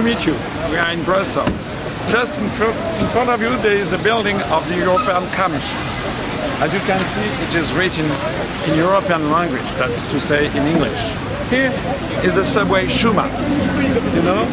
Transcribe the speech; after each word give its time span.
to 0.00 0.06
meet 0.06 0.24
you. 0.24 0.32
We 0.70 0.78
are 0.78 0.92
in 0.92 1.02
Brussels. 1.04 1.48
Just 2.08 2.38
in, 2.38 2.48
fr 2.50 2.64
in 2.64 3.08
front 3.12 3.28
of 3.28 3.40
you, 3.42 3.50
there 3.60 3.76
is 3.76 3.92
a 3.92 3.98
building 3.98 4.40
of 4.56 4.66
the 4.68 4.76
European 4.76 5.28
Commission. 5.36 5.76
As 6.64 6.72
you 6.72 6.80
can 6.88 7.00
see, 7.12 7.28
it 7.46 7.54
is 7.54 7.72
written 7.72 8.06
in 8.68 8.78
European 8.78 9.30
language, 9.30 9.68
that's 9.76 10.02
to 10.12 10.20
say 10.20 10.46
in 10.46 10.64
English. 10.66 11.00
Here 11.50 11.72
is 12.24 12.32
the 12.34 12.44
subway 12.44 12.86
Schumann. 12.88 13.30
You 14.14 14.22
know, 14.22 14.46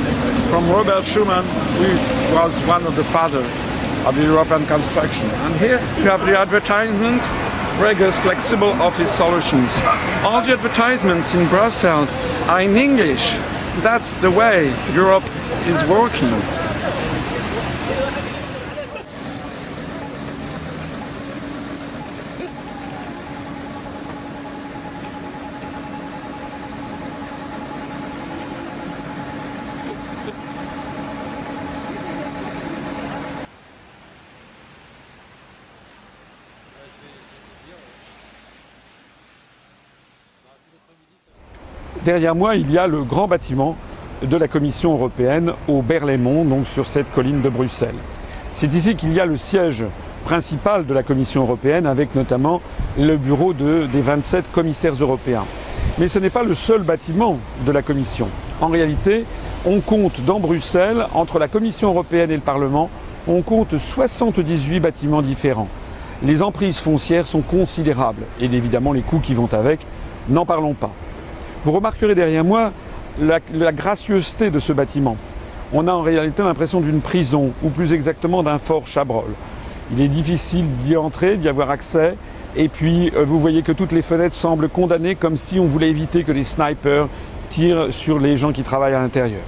from 0.49 0.69
Robert 0.69 1.05
Schumann, 1.05 1.45
who 1.79 1.91
was 2.35 2.51
one 2.67 2.85
of 2.85 2.95
the 2.95 3.05
fathers 3.05 3.49
of 4.05 4.15
the 4.15 4.23
European 4.23 4.65
construction. 4.65 5.29
And 5.45 5.55
here 5.55 5.79
you 5.97 6.09
have 6.11 6.25
the 6.25 6.37
advertisement 6.37 7.21
Regus 7.79 8.17
Flexible 8.19 8.73
Office 8.81 9.11
Solutions. 9.11 9.71
All 10.25 10.41
the 10.41 10.53
advertisements 10.53 11.35
in 11.35 11.47
Brussels 11.47 12.13
are 12.49 12.61
in 12.61 12.75
English. 12.75 13.37
That's 13.81 14.13
the 14.15 14.31
way 14.31 14.73
Europe 14.93 15.29
is 15.67 15.83
working. 15.85 16.66
Derrière 42.07 42.35
moi, 42.35 42.55
il 42.55 42.71
y 42.71 42.77
a 42.77 42.87
le 42.87 43.03
grand 43.03 43.27
bâtiment 43.27 43.75
de 44.21 44.37
la 44.37 44.47
Commission 44.47 44.93
européenne 44.93 45.51
au 45.67 45.81
Berlaymont, 45.81 46.45
donc 46.45 46.65
sur 46.65 46.87
cette 46.87 47.11
colline 47.11 47.41
de 47.41 47.49
Bruxelles. 47.49 47.97
C'est 48.53 48.73
ici 48.73 48.95
qu'il 48.95 49.11
y 49.11 49.19
a 49.19 49.25
le 49.25 49.35
siège 49.35 49.83
principal 50.23 50.85
de 50.85 50.93
la 50.93 51.03
Commission 51.03 51.41
européenne, 51.41 51.85
avec 51.85 52.15
notamment 52.15 52.61
le 52.97 53.17
bureau 53.17 53.51
de, 53.51 53.87
des 53.91 53.99
27 53.99 54.49
commissaires 54.53 54.93
européens. 54.93 55.43
Mais 55.99 56.07
ce 56.07 56.17
n'est 56.19 56.29
pas 56.29 56.43
le 56.43 56.53
seul 56.53 56.81
bâtiment 56.81 57.39
de 57.65 57.73
la 57.73 57.81
Commission. 57.81 58.29
En 58.61 58.67
réalité, 58.67 59.25
on 59.65 59.81
compte 59.81 60.21
dans 60.21 60.39
Bruxelles, 60.39 61.05
entre 61.13 61.39
la 61.39 61.49
Commission 61.49 61.89
européenne 61.89 62.31
et 62.31 62.35
le 62.35 62.41
Parlement, 62.41 62.89
on 63.27 63.41
compte 63.41 63.77
78 63.77 64.79
bâtiments 64.79 65.21
différents. 65.21 65.67
Les 66.23 66.41
emprises 66.41 66.79
foncières 66.79 67.27
sont 67.27 67.41
considérables 67.41 68.23
et 68.39 68.45
évidemment 68.45 68.93
les 68.93 69.01
coûts 69.01 69.19
qui 69.19 69.33
vont 69.33 69.49
avec, 69.51 69.85
n'en 70.29 70.45
parlons 70.45 70.73
pas. 70.73 70.93
Vous 71.63 71.71
remarquerez 71.71 72.15
derrière 72.15 72.43
moi 72.43 72.71
la, 73.19 73.71
gracieuseté 73.71 74.51
de 74.51 74.59
ce 74.59 74.73
bâtiment. 74.73 75.17
On 75.73 75.87
a 75.87 75.91
en 75.91 76.01
réalité 76.01 76.43
l'impression 76.43 76.79
d'une 76.79 77.01
prison, 77.01 77.51
ou 77.63 77.69
plus 77.69 77.93
exactement 77.93 78.43
d'un 78.43 78.57
fort 78.57 78.87
Chabrol. 78.87 79.31
Il 79.91 80.01
est 80.01 80.07
difficile 80.07 80.67
d'y 80.77 80.95
entrer, 80.95 81.37
d'y 81.37 81.49
avoir 81.49 81.69
accès, 81.71 82.15
et 82.55 82.69
puis 82.69 83.11
euh, 83.15 83.23
vous 83.25 83.39
voyez 83.39 83.63
que 83.63 83.71
toutes 83.71 83.91
les 83.91 84.01
fenêtres 84.01 84.35
semblent 84.35 84.69
condamnées 84.69 85.15
comme 85.15 85.35
si 85.35 85.59
on 85.59 85.65
voulait 85.65 85.89
éviter 85.89 86.23
que 86.23 86.31
les 86.31 86.43
snipers 86.43 87.07
tirent 87.49 87.91
sur 87.91 88.19
les 88.19 88.37
gens 88.37 88.51
qui 88.51 88.63
travaillent 88.63 88.93
à 88.93 89.01
l'intérieur. 89.01 89.43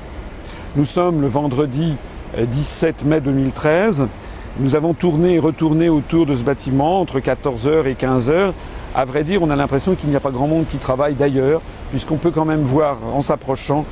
Nous 0.76 0.86
sommes 0.86 1.22
le 1.22 1.28
vendredi 1.28 1.96
17 2.38 3.06
mai 3.06 3.22
2013. 3.22 4.08
Nous 4.60 4.76
avons 4.76 4.94
tourné 4.94 5.36
et 5.36 5.40
retourné 5.40 5.90
autour 5.90 6.26
de 6.26 6.36
ce 6.36 6.44
bâtiment 6.44 7.00
entre 7.00 7.20
14h 7.20 7.88
et 7.88 7.94
15h 7.94 8.54
à 8.96 9.06
vrai 9.06 9.24
dire, 9.24 9.42
on 9.44 9.50
a 9.50 9.56
l'impression 9.56 9.96
qu'il 9.96 10.10
n'y 10.10 10.16
a 10.16 10.20
pas 10.20 10.32
grand 10.32 10.48
monde 10.48 10.66
qui 10.70 10.78
travaille 10.78 11.16
d'ailleurs, 11.16 11.62
puisqu'on 11.90 12.18
peut 12.18 12.32
quand 12.32 12.46
même 12.46 12.62
voir 12.62 12.98
en 13.14 13.22
s'approchant 13.22 13.86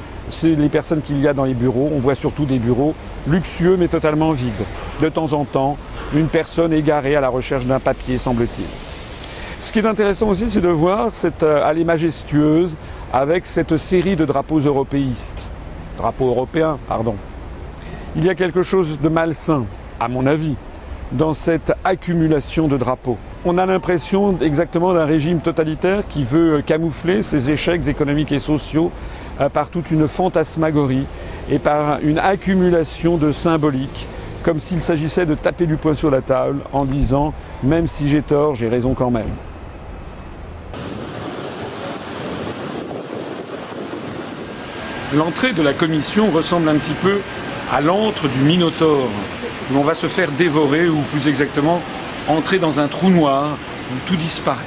les 0.44 0.70
personnes 0.70 1.02
qu'il 1.02 1.22
y 1.22 1.28
a 1.28 1.34
dans 1.34 1.46
les 1.46 1.54
bureaux. 1.54 1.90
On 1.94 2.00
voit 2.00 2.16
surtout 2.16 2.46
des 2.46 2.60
bureaux 2.60 2.96
luxueux 3.28 3.78
mais 3.78 3.88
totalement 3.88 4.32
vides. 4.32 4.66
De 5.00 5.10
temps 5.10 5.34
en 5.34 5.46
temps, 5.46 5.78
une 6.14 6.28
personne 6.28 6.74
égarée 6.74 7.16
à 7.16 7.22
la 7.22 7.30
recherche 7.30 7.66
d'un 7.66 7.80
papier, 7.80 8.18
semble-t-il. 8.18 8.66
Ce 9.60 9.72
qui 9.72 9.80
est 9.80 9.86
intéressant 9.86 10.28
aussi, 10.28 10.50
c'est 10.50 10.62
de 10.62 10.68
voir 10.68 11.12
cette 11.12 11.44
allée 11.44 11.86
majestueuse 11.86 12.78
avec 13.14 13.46
cette 13.46 13.78
série 13.78 14.16
de 14.16 14.26
drapeaux 14.26 14.60
européistes. 14.60 15.52
Drapeaux 15.98 16.28
européens, 16.28 16.78
pardon. 16.88 17.16
Il 18.16 18.26
y 18.26 18.30
a 18.30 18.36
quelque 18.36 18.62
chose 18.62 19.00
de 19.02 19.10
malsain, 19.10 19.66
à 20.00 20.08
mon 20.08 20.26
avis, 20.26 20.56
dans 21.12 21.34
cette 21.34 21.74
accumulation 21.84 22.68
de 22.68 22.78
drapeaux. 22.78 23.18
On 23.46 23.58
a 23.58 23.66
l'impression 23.66 24.38
exactement 24.40 24.94
d'un 24.94 25.06
régime 25.06 25.40
totalitaire 25.40 26.08
qui 26.08 26.24
veut 26.24 26.62
camoufler 26.66 27.24
ses 27.24 27.50
échecs 27.50 27.88
économiques 27.88 28.32
et 28.32 28.40
sociaux 28.40 28.92
par 29.54 29.70
toute 29.70 29.92
une 29.92 30.08
fantasmagorie 30.08 31.06
et 31.50 31.60
par 31.60 32.00
une 32.02 32.20
accumulation 32.20 33.18
de 33.18 33.32
symboliques, 33.32 34.08
comme 34.44 34.60
s'il 34.60 34.82
s'agissait 34.82 35.26
de 35.26 35.36
taper 35.36 35.66
du 35.66 35.78
poing 35.78 35.96
sur 35.96 36.12
la 36.12 36.22
table 36.22 36.62
en 36.74 36.86
disant 36.86 37.34
même 37.64 37.88
si 37.88 38.10
j'ai 38.10 38.22
tort, 38.22 38.56
j'ai 38.56 38.68
raison 38.68 38.94
quand 38.94 39.12
même. 39.12 39.30
L'entrée 45.16 45.54
de 45.54 45.62
la 45.62 45.74
commission 45.74 46.30
ressemble 46.32 46.68
un 46.68 46.76
petit 46.76 46.96
peu 47.02 47.20
à 47.72 47.80
l'antre 47.80 48.28
du 48.28 48.40
Minotaure, 48.40 49.08
où 49.72 49.78
on 49.78 49.84
va 49.84 49.94
se 49.94 50.08
faire 50.08 50.32
dévorer, 50.32 50.88
ou 50.88 51.02
plus 51.12 51.28
exactement, 51.28 51.82
entrer 52.28 52.60
dans 52.60 52.80
un 52.80 52.88
trou 52.88 53.10
noir 53.10 53.58
où 53.92 53.96
tout 54.08 54.16
disparaît. 54.16 54.64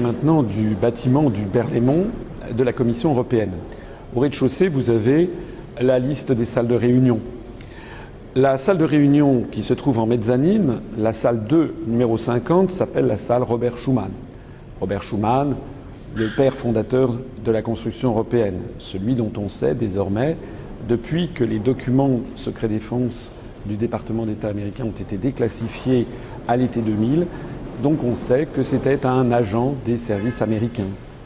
maintenant 0.00 0.42
du 0.42 0.74
bâtiment 0.74 1.30
du 1.30 1.42
Berlaymont 1.42 2.06
de 2.52 2.64
la 2.64 2.72
Commission 2.72 3.12
européenne. 3.12 3.52
Au 4.14 4.18
rez-de-chaussée, 4.18 4.66
vous 4.66 4.90
avez 4.90 5.30
la 5.80 6.00
liste 6.00 6.32
des 6.32 6.44
salles 6.44 6.66
de 6.66 6.74
réunion. 6.74 7.20
La 8.34 8.58
salle 8.58 8.78
de 8.78 8.84
réunion 8.84 9.44
qui 9.52 9.62
se 9.62 9.72
trouve 9.72 10.00
en 10.00 10.06
mezzanine, 10.06 10.80
la 10.98 11.12
salle 11.12 11.46
2, 11.46 11.74
numéro 11.86 12.18
50, 12.18 12.72
s'appelle 12.72 13.06
la 13.06 13.16
salle 13.16 13.44
Robert 13.44 13.78
Schuman. 13.78 14.10
Robert 14.80 15.04
Schuman, 15.04 15.54
le 16.16 16.26
père 16.36 16.54
fondateur 16.54 17.16
de 17.44 17.52
la 17.52 17.62
construction 17.62 18.10
européenne, 18.10 18.62
celui 18.78 19.14
dont 19.14 19.30
on 19.36 19.48
sait 19.48 19.76
désormais, 19.76 20.36
depuis 20.88 21.28
que 21.28 21.44
les 21.44 21.60
documents 21.60 22.20
secret 22.34 22.66
défense 22.66 23.30
du 23.64 23.76
département 23.76 24.26
d'État 24.26 24.48
américain 24.48 24.86
ont 24.86 25.00
été 25.00 25.18
déclassifiés 25.18 26.08
à 26.48 26.56
l'été 26.56 26.80
2000, 26.80 27.26
donc 27.80 28.02
on 28.02 28.16
sait 28.16 28.46
que 28.46 28.64
c'était 28.64 29.06
un 29.06 29.30
agent 29.30 29.74
des 29.84 29.98
services 29.98 30.42
américains. 30.42 30.82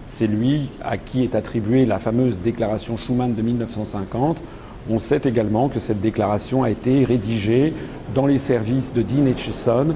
C'est 0.07 0.27
lui 0.27 0.71
à 0.83 0.97
qui 0.99 1.23
est 1.23 1.35
attribuée 1.35 1.87
la 1.87 1.99
fameuse 1.99 2.41
déclaration 2.41 2.97
Schuman 2.97 3.35
de 3.35 3.43
1950. 3.43 4.43
On 4.91 4.99
sait 4.99 5.21
également 5.25 5.69
que 5.69 5.81
cette 5.81 6.01
déclaration 6.01 6.63
a 6.63 6.71
été 6.71 7.05
rédigée 7.05 7.73
dans 8.15 8.27
les 8.27 8.39
services 8.39 8.93
de 8.93 9.01
Dean 9.03 9.27
Acheson, 9.27 9.95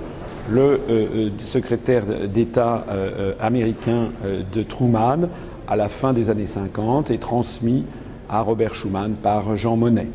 le 0.50 0.80
euh, 0.88 1.30
secrétaire 1.36 2.04
d'État 2.26 2.86
euh, 2.88 3.34
américain 3.38 4.08
euh, 4.24 4.42
de 4.50 4.62
Truman, 4.62 5.28
à 5.66 5.76
la 5.76 5.88
fin 5.88 6.14
des 6.14 6.30
années 6.30 6.46
50 6.46 7.10
et 7.10 7.18
transmis 7.18 7.84
à 8.30 8.40
Robert 8.40 8.74
Schuman 8.74 9.14
par 9.14 9.56
Jean 9.56 9.76
Monnet. 9.76 10.08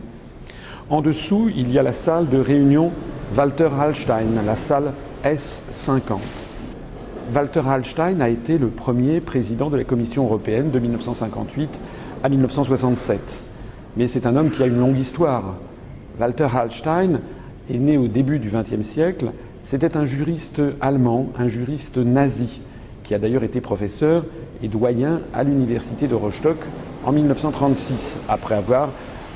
En 0.90 1.02
dessous, 1.02 1.52
il 1.56 1.72
y 1.72 1.78
a 1.78 1.84
la 1.84 1.94
salle 1.94 2.28
de 2.30 2.40
réunion 2.40 2.92
Walter 3.38 3.70
Hallstein, 3.80 4.44
la 4.44 4.56
salle 4.56 4.94
S50. 5.24 6.53
Walter 7.34 7.62
Hallstein 7.68 8.22
a 8.22 8.30
été 8.30 8.60
le 8.60 8.68
premier 8.68 9.20
président 9.20 9.72
de 9.72 9.78
la 9.78 9.84
Commission 9.84 10.26
européenne 10.26 10.70
de 10.70 10.78
1958 10.78 11.80
à 12.22 12.30
1967. 12.30 13.42
Mais 13.98 14.06
c'est 14.06 14.28
un 14.28 14.36
homme 14.36 14.52
qui 14.52 14.62
a 14.62 14.68
une 14.68 14.78
longue 14.78 15.00
histoire. 15.00 15.56
Walter 16.20 16.48
Hallstein 16.54 17.22
est 17.72 17.80
né 17.80 17.98
au 17.98 18.08
début 18.08 18.38
du 18.38 18.50
XXe 18.50 18.86
siècle. 18.86 19.32
C'était 19.64 19.98
un 19.98 20.06
juriste 20.06 20.62
allemand, 20.80 21.30
un 21.40 21.48
juriste 21.48 21.98
nazi, 21.98 22.62
qui 23.04 23.16
a 23.16 23.20
d'ailleurs 23.20 23.44
été 23.44 23.62
professeur 23.62 24.26
et 24.62 24.68
doyen 24.68 25.22
à 25.34 25.44
l'université 25.44 26.08
de 26.08 26.16
Rostock 26.16 26.58
en 27.04 27.14
1936, 27.14 28.20
après 28.30 28.56
avoir 28.56 28.90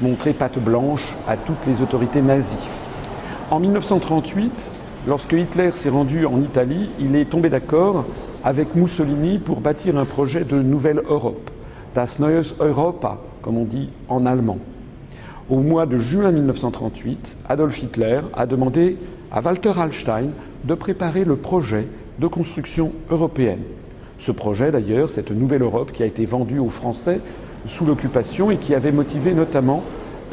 montré 0.03 0.33
patte 0.33 0.59
blanche 0.59 1.15
à 1.27 1.35
toutes 1.35 1.65
les 1.65 1.81
autorités 1.81 2.21
nazies. 2.21 2.67
En 3.49 3.59
1938, 3.59 4.69
lorsque 5.07 5.33
Hitler 5.33 5.71
s'est 5.71 5.89
rendu 5.89 6.25
en 6.25 6.39
Italie, 6.41 6.89
il 6.99 7.15
est 7.15 7.29
tombé 7.29 7.49
d'accord 7.49 8.05
avec 8.43 8.75
Mussolini 8.75 9.39
pour 9.39 9.61
bâtir 9.61 9.97
un 9.97 10.05
projet 10.05 10.43
de 10.43 10.59
nouvelle 10.59 11.01
Europe, 11.09 11.49
das 11.95 12.19
Neues 12.19 12.53
Europa, 12.59 13.17
comme 13.41 13.57
on 13.57 13.63
dit 13.63 13.89
en 14.09 14.25
allemand. 14.25 14.59
Au 15.49 15.61
mois 15.61 15.85
de 15.85 15.97
juin 15.97 16.31
1938, 16.31 17.37
Adolf 17.47 17.81
Hitler 17.81 18.19
a 18.33 18.45
demandé 18.45 18.97
à 19.31 19.41
Walter 19.41 19.71
Hallstein 19.77 20.29
de 20.65 20.73
préparer 20.75 21.23
le 21.23 21.37
projet 21.37 21.87
de 22.19 22.27
construction 22.27 22.91
européenne. 23.09 23.61
Ce 24.19 24.31
projet 24.31 24.71
d'ailleurs, 24.71 25.09
cette 25.09 25.31
nouvelle 25.31 25.61
Europe 25.61 25.91
qui 25.93 26.03
a 26.03 26.05
été 26.05 26.25
vendue 26.25 26.59
aux 26.59 26.69
Français 26.69 27.21
sous 27.65 27.85
l'occupation 27.85 28.51
et 28.51 28.57
qui 28.57 28.75
avait 28.75 28.91
motivé 28.91 29.33
notamment 29.33 29.83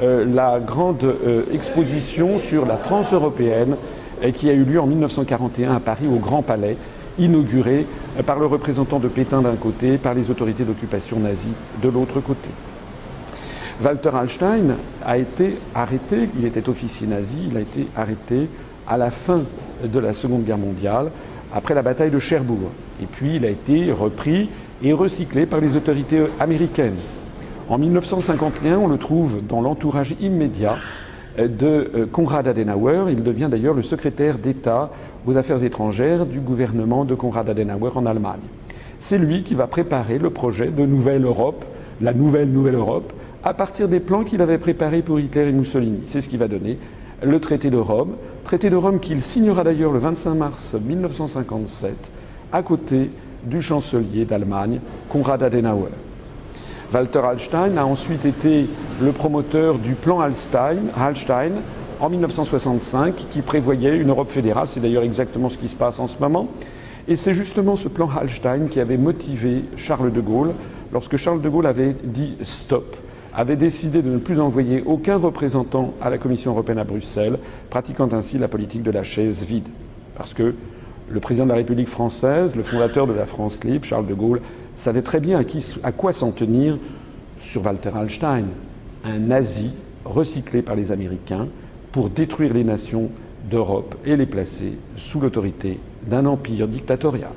euh, 0.03 0.25
la 0.25 0.59
grande 0.59 1.05
euh, 1.05 1.45
exposition 1.53 2.39
sur 2.39 2.67
la 2.67 2.77
France 2.77 3.13
européenne 3.13 3.77
qui 4.35 4.49
a 4.51 4.53
eu 4.53 4.65
lieu 4.65 4.81
en 4.81 4.87
1941 4.87 5.77
à 5.77 5.81
Paris 5.81 6.07
au 6.07 6.19
Grand 6.19 6.43
Palais, 6.43 6.77
inaugurée 7.19 7.87
euh, 8.19 8.23
par 8.23 8.39
le 8.39 8.47
représentant 8.47 8.99
de 8.99 9.09
Pétain 9.09 9.43
d'un 9.43 9.57
côté, 9.57 9.99
par 9.99 10.15
les 10.15 10.31
autorités 10.31 10.65
d'occupation 10.65 11.19
nazie 11.21 11.53
de 11.83 11.89
l'autre 11.89 12.21
côté. 12.21 12.51
Walter 13.83 14.11
Hallstein 14.15 14.77
a 15.05 15.19
été 15.19 15.57
arrêté, 15.75 16.29
il 16.39 16.45
était 16.47 16.69
officier 16.69 17.07
nazi, 17.07 17.39
il 17.51 17.57
a 17.57 17.61
été 17.61 17.87
arrêté 17.97 18.49
à 18.87 18.97
la 18.97 19.11
fin 19.11 19.41
de 19.85 19.99
la 19.99 20.13
Seconde 20.13 20.45
Guerre 20.45 20.59
mondiale, 20.59 21.11
après 21.53 21.75
la 21.75 21.83
bataille 21.83 22.11
de 22.11 22.19
Cherbourg. 22.19 22.71
Et 23.03 23.07
puis 23.07 23.37
il 23.37 23.45
a 23.45 23.51
été 23.51 23.91
repris 23.91 24.49
et 24.83 24.93
recyclé 24.93 25.47
par 25.47 25.61
les 25.61 25.77
autorités 25.77 26.25
américaines. 26.39 26.97
En 27.69 27.79
1951, 27.79 28.77
on 28.77 28.89
le 28.89 28.99
trouve 28.99 29.41
dans 29.47 29.61
l'entourage 29.61 30.15
immédiat 30.21 30.77
de 31.39 31.91
euh, 31.95 32.07
Konrad 32.07 32.47
Adenauer. 32.49 33.11
Il 33.11 33.23
devient 33.23 33.49
d'ailleurs 33.51 33.75
le 33.75 33.83
secrétaire 33.83 34.39
d'État 34.39 34.91
aux 35.27 35.37
affaires 35.37 35.63
étrangères 35.63 36.27
du 36.27 36.41
gouvernement 36.41 37.05
de 37.05 37.15
Konrad 37.15 37.49
Adenauer 37.49 37.91
en 37.95 38.07
Allemagne. 38.07 38.41
C'est 38.99 39.19
lui 39.19 39.43
qui 39.43 39.55
va 39.55 39.67
préparer 39.67 40.19
le 40.19 40.31
projet 40.31 40.69
de 40.69 40.87
Nouvelle 40.87 41.25
Europe, 41.25 41.65
la 42.01 42.13
nouvelle 42.13 42.51
Nouvelle 42.51 42.77
Europe, 42.77 43.13
à 43.43 43.53
partir 43.53 43.89
des 43.89 44.01
plans 44.01 44.25
qu'il 44.25 44.41
avait 44.41 44.59
préparés 44.59 45.03
pour 45.03 45.21
Hitler 45.21 45.49
et 45.49 45.53
Mussolini. 45.53 46.03
C'est 46.07 46.21
ce 46.21 46.29
qui 46.29 46.37
va 46.37 46.49
donner 46.49 46.79
le 47.23 47.41
traité 47.41 47.71
de 47.71 47.77
Rome, 47.77 48.17
traité 48.45 48.71
de 48.71 48.77
Rome 48.77 49.01
qu'il 49.01 49.23
signera 49.23 49.65
d'ailleurs 49.65 49.93
le 49.93 49.99
25 49.99 50.35
mars 50.35 50.75
1957 50.75 52.11
à 52.53 52.63
côté 52.63 53.11
du 53.45 53.61
chancelier 53.61 54.25
d'Allemagne, 54.25 54.81
Konrad 55.09 55.43
Adenauer. 55.43 55.91
Walter 56.93 57.21
Hallstein 57.21 57.77
a 57.77 57.85
ensuite 57.85 58.25
été 58.25 58.67
le 59.01 59.13
promoteur 59.13 59.79
du 59.79 59.95
plan 59.95 60.21
Hallstein, 60.21 60.79
Hallstein 60.97 61.53
en 62.01 62.09
1965 62.09 63.27
qui 63.31 63.41
prévoyait 63.43 63.97
une 63.97 64.11
Europe 64.11 64.29
fédérale. 64.29 64.69
C'est 64.69 64.81
d'ailleurs 64.81 65.03
exactement 65.03 65.49
ce 65.49 65.59
qui 65.59 65.69
se 65.69 65.77
passe 65.77 65.99
en 65.99 66.07
ce 66.07 66.19
moment. 66.19 66.49
Et 67.09 67.17
c'est 67.17 67.35
justement 67.35 67.77
ce 67.77 67.89
plan 67.89 68.09
Hallstein 68.09 68.69
qui 68.69 68.81
avait 68.81 68.97
motivé 68.97 69.65
Charles 69.77 70.13
de 70.13 70.21
Gaulle 70.21 70.53
lorsque 70.93 71.17
Charles 71.17 71.43
de 71.43 71.49
Gaulle 71.49 71.67
avait 71.67 71.95
dit 72.05 72.37
stop, 72.43 72.97
avait 73.35 73.57
décidé 73.57 74.01
de 74.01 74.11
ne 74.11 74.19
plus 74.19 74.41
envoyer 74.41 74.83
aucun 74.87 75.17
représentant 75.17 75.93
à 76.01 76.09
la 76.09 76.19
Commission 76.19 76.53
européenne 76.53 76.79
à 76.79 76.85
Bruxelles, 76.85 77.39
pratiquant 77.69 78.09
ainsi 78.13 78.39
la 78.39 78.49
politique 78.49 78.83
de 78.83 78.91
la 78.91 79.03
chaise 79.03 79.45
vide. 79.45 79.69
Parce 80.15 80.33
que 80.33 80.55
le 81.11 81.21
président 81.21 81.45
de 81.45 81.51
la 81.51 81.57
République 81.57 81.89
française, 81.89 82.57
le 82.57 82.63
fondateur 82.63 83.07
de 83.07 83.13
la 83.13 83.25
France 83.25 83.63
libre, 83.65 83.85
Charles 83.85 84.07
de 84.07 84.15
Gaulle, 84.15 84.41
savait 84.75 85.03
très 85.03 85.21
bien 85.21 85.41
à, 85.41 85.43
à 85.87 85.93
quoi 85.93 86.13
s'en 86.13 86.31
tenir 86.31 86.79
sur 87.39 87.65
Walter 87.65 87.91
Hallstein, 87.95 88.45
un 89.05 89.19
nazi 89.19 89.71
recyclé 90.05 90.63
par 90.63 90.77
les 90.77 90.93
Américains 90.93 91.49
pour 91.93 92.11
détruire 92.11 92.55
les 92.55 92.65
nations 92.65 93.11
d'Europe 93.51 93.95
et 94.05 94.17
les 94.17 94.27
placer 94.27 94.73
sous 94.97 95.21
l'autorité 95.21 95.79
d'un 96.07 96.27
empire 96.27 96.69
dictatorial. 96.69 97.31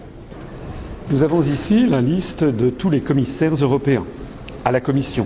Nous 1.10 1.24
avons 1.24 1.42
ici 1.42 1.86
la 1.86 2.02
liste 2.02 2.44
de 2.44 2.70
tous 2.70 2.90
les 2.90 3.02
commissaires 3.02 3.56
européens 3.56 4.06
à 4.66 4.72
la 4.72 4.82
Commission. 4.82 5.26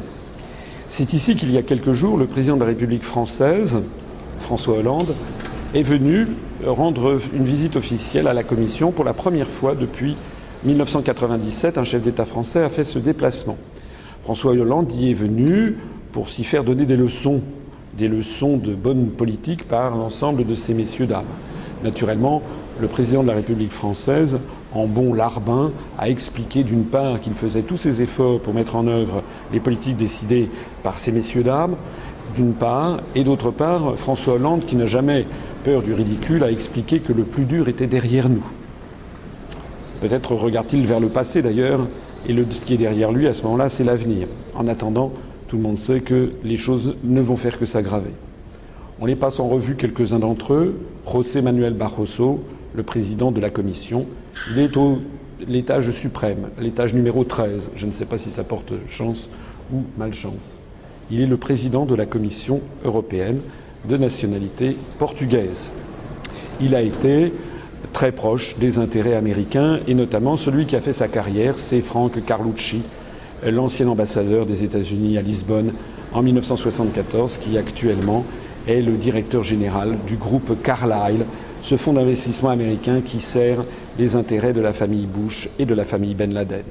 C'est 0.87 1.13
ici 1.13 1.35
qu'il 1.35 1.51
y 1.51 1.57
a 1.57 1.63
quelques 1.63 1.93
jours, 1.93 2.17
le 2.17 2.25
président 2.25 2.55
de 2.55 2.61
la 2.61 2.67
République 2.67 3.03
française, 3.03 3.77
François 4.39 4.77
Hollande, 4.77 5.15
est 5.73 5.83
venu 5.83 6.27
rendre 6.65 7.17
une 7.33 7.45
visite 7.45 7.77
officielle 7.77 8.27
à 8.27 8.33
la 8.33 8.43
Commission 8.43 8.91
pour 8.91 9.05
la 9.05 9.13
première 9.13 9.47
fois 9.47 9.73
depuis 9.73 10.17
1997. 10.63 11.77
Un 11.77 11.83
chef 11.83 12.01
d'État 12.01 12.25
français 12.25 12.61
a 12.61 12.69
fait 12.69 12.83
ce 12.83 12.99
déplacement. 12.99 13.57
François 14.23 14.51
Hollande 14.51 14.91
y 14.91 15.09
est 15.09 15.15
venu 15.15 15.77
pour 16.11 16.29
s'y 16.29 16.43
faire 16.43 16.63
donner 16.63 16.85
des 16.85 16.95
leçons, 16.95 17.41
des 17.97 18.07
leçons 18.07 18.57
de 18.57 18.75
bonne 18.75 19.07
politique 19.07 19.67
par 19.67 19.95
l'ensemble 19.95 20.45
de 20.45 20.55
ces 20.55 20.73
messieurs 20.73 21.07
dames. 21.07 21.25
Naturellement, 21.83 22.43
le 22.79 22.87
président 22.87 23.23
de 23.23 23.27
la 23.27 23.33
République 23.33 23.71
française, 23.71 24.37
en 24.73 24.85
bon 24.85 25.13
larbin, 25.13 25.71
a 25.97 26.09
expliqué 26.09 26.63
d'une 26.63 26.85
part 26.85 27.19
qu'il 27.21 27.33
faisait 27.33 27.63
tous 27.63 27.77
ses 27.77 28.01
efforts 28.01 28.39
pour 28.39 28.53
mettre 28.53 28.75
en 28.75 28.87
œuvre 28.87 29.23
les 29.51 29.59
politiques 29.59 29.97
décidées 29.97 30.49
par 30.83 30.99
ces 30.99 31.11
messieurs 31.11 31.43
dames, 31.43 31.75
d'une 32.35 32.53
part, 32.53 32.99
et 33.15 33.23
d'autre 33.23 33.51
part, 33.51 33.95
François 33.95 34.35
Hollande, 34.35 34.65
qui 34.65 34.75
n'a 34.75 34.85
jamais 34.85 35.25
peur 35.63 35.81
du 35.81 35.93
ridicule, 35.93 36.43
a 36.43 36.51
expliqué 36.51 36.99
que 36.99 37.13
le 37.13 37.23
plus 37.23 37.45
dur 37.45 37.67
était 37.67 37.87
derrière 37.87 38.29
nous. 38.29 38.43
Peut-être 40.01 40.33
regarde-t-il 40.33 40.85
vers 40.85 40.99
le 40.99 41.09
passé 41.09 41.41
d'ailleurs, 41.41 41.81
et 42.27 42.33
le, 42.33 42.43
ce 42.43 42.65
qui 42.65 42.73
est 42.73 42.77
derrière 42.77 43.11
lui 43.11 43.27
à 43.27 43.33
ce 43.33 43.43
moment-là, 43.43 43.69
c'est 43.69 43.83
l'avenir. 43.83 44.27
En 44.55 44.67
attendant, 44.67 45.13
tout 45.47 45.57
le 45.57 45.61
monde 45.61 45.77
sait 45.77 46.01
que 46.01 46.31
les 46.43 46.57
choses 46.57 46.95
ne 47.03 47.21
vont 47.21 47.35
faire 47.35 47.59
que 47.59 47.65
s'aggraver. 47.65 48.11
On 48.99 49.05
les 49.05 49.15
passe 49.15 49.39
en 49.39 49.47
revue 49.47 49.75
quelques-uns 49.75 50.19
d'entre 50.19 50.53
eux. 50.53 50.79
José 51.11 51.41
Manuel 51.41 51.73
Barroso, 51.73 52.39
le 52.73 52.83
président 52.83 53.31
de 53.31 53.39
la 53.39 53.49
Commission, 53.49 54.05
il 54.51 54.59
est 54.59 54.75
au 54.75 54.99
l'étage 55.47 55.91
suprême, 55.91 56.49
l'étage 56.59 56.93
numéro 56.93 57.23
13. 57.23 57.71
Je 57.75 57.85
ne 57.85 57.91
sais 57.91 58.05
pas 58.05 58.17
si 58.17 58.29
ça 58.29 58.43
porte 58.43 58.73
chance 58.87 59.29
ou 59.73 59.83
malchance. 59.97 60.57
Il 61.09 61.21
est 61.21 61.25
le 61.25 61.37
président 61.37 61.85
de 61.85 61.95
la 61.95 62.05
Commission 62.05 62.61
européenne 62.85 63.39
de 63.89 63.97
nationalité 63.97 64.75
portugaise. 64.99 65.71
Il 66.61 66.75
a 66.75 66.81
été 66.81 67.33
très 67.93 68.11
proche 68.11 68.57
des 68.57 68.77
intérêts 68.77 69.15
américains 69.15 69.79
et 69.87 69.93
notamment 69.93 70.37
celui 70.37 70.65
qui 70.65 70.75
a 70.75 70.81
fait 70.81 70.93
sa 70.93 71.07
carrière, 71.07 71.57
c'est 71.57 71.81
Frank 71.81 72.13
Carlucci, 72.25 72.81
l'ancien 73.45 73.87
ambassadeur 73.87 74.45
des 74.45 74.63
États-Unis 74.63 75.17
à 75.17 75.21
Lisbonne 75.21 75.73
en 76.13 76.21
1974, 76.21 77.37
qui 77.37 77.57
actuellement 77.57 78.25
est 78.67 78.81
le 78.81 78.97
directeur 78.97 79.43
général 79.43 79.97
du 80.05 80.17
groupe 80.17 80.61
Carlyle, 80.61 81.25
ce 81.61 81.77
fonds 81.77 81.93
d'investissement 81.93 82.49
américain 82.49 83.01
qui 83.01 83.21
sert 83.21 83.63
les 83.97 84.15
intérêts 84.15 84.53
de 84.53 84.61
la 84.61 84.73
famille 84.73 85.07
Bush 85.07 85.49
et 85.59 85.65
de 85.65 85.73
la 85.73 85.83
famille 85.83 86.15
Ben 86.15 86.33
Laden. 86.33 86.63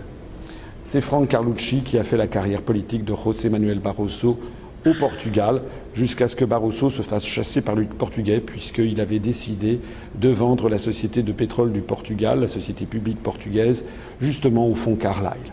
C'est 0.84 1.00
Frank 1.00 1.28
Carlucci 1.28 1.82
qui 1.82 1.98
a 1.98 2.02
fait 2.02 2.16
la 2.16 2.26
carrière 2.26 2.62
politique 2.62 3.04
de 3.04 3.14
José 3.14 3.48
Manuel 3.48 3.78
Barroso 3.78 4.38
au 4.86 4.94
Portugal, 4.94 5.62
jusqu'à 5.94 6.28
ce 6.28 6.36
que 6.36 6.44
Barroso 6.44 6.90
se 6.90 7.02
fasse 7.02 7.24
chasser 7.24 7.60
par 7.60 7.74
le 7.74 7.84
Portugais, 7.84 8.40
puisqu'il 8.40 9.00
avait 9.00 9.18
décidé 9.18 9.80
de 10.14 10.28
vendre 10.28 10.68
la 10.68 10.78
société 10.78 11.22
de 11.22 11.32
pétrole 11.32 11.72
du 11.72 11.80
Portugal, 11.80 12.40
la 12.40 12.48
société 12.48 12.86
publique 12.86 13.22
portugaise, 13.22 13.84
justement 14.20 14.66
au 14.66 14.74
fonds 14.74 14.96
Carlyle. 14.96 15.52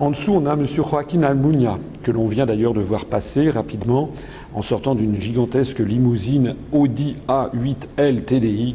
En 0.00 0.10
dessous, 0.10 0.32
on 0.32 0.46
a 0.46 0.54
M. 0.54 0.66
Joaquin 0.66 1.22
Almunia, 1.22 1.78
que 2.02 2.10
l'on 2.10 2.26
vient 2.26 2.46
d'ailleurs 2.46 2.74
de 2.74 2.80
voir 2.80 3.04
passer 3.04 3.48
rapidement 3.48 4.10
en 4.52 4.60
sortant 4.60 4.96
d'une 4.96 5.20
gigantesque 5.20 5.78
limousine 5.78 6.56
Audi 6.72 7.16
A8L 7.28 8.24
TDI. 8.24 8.74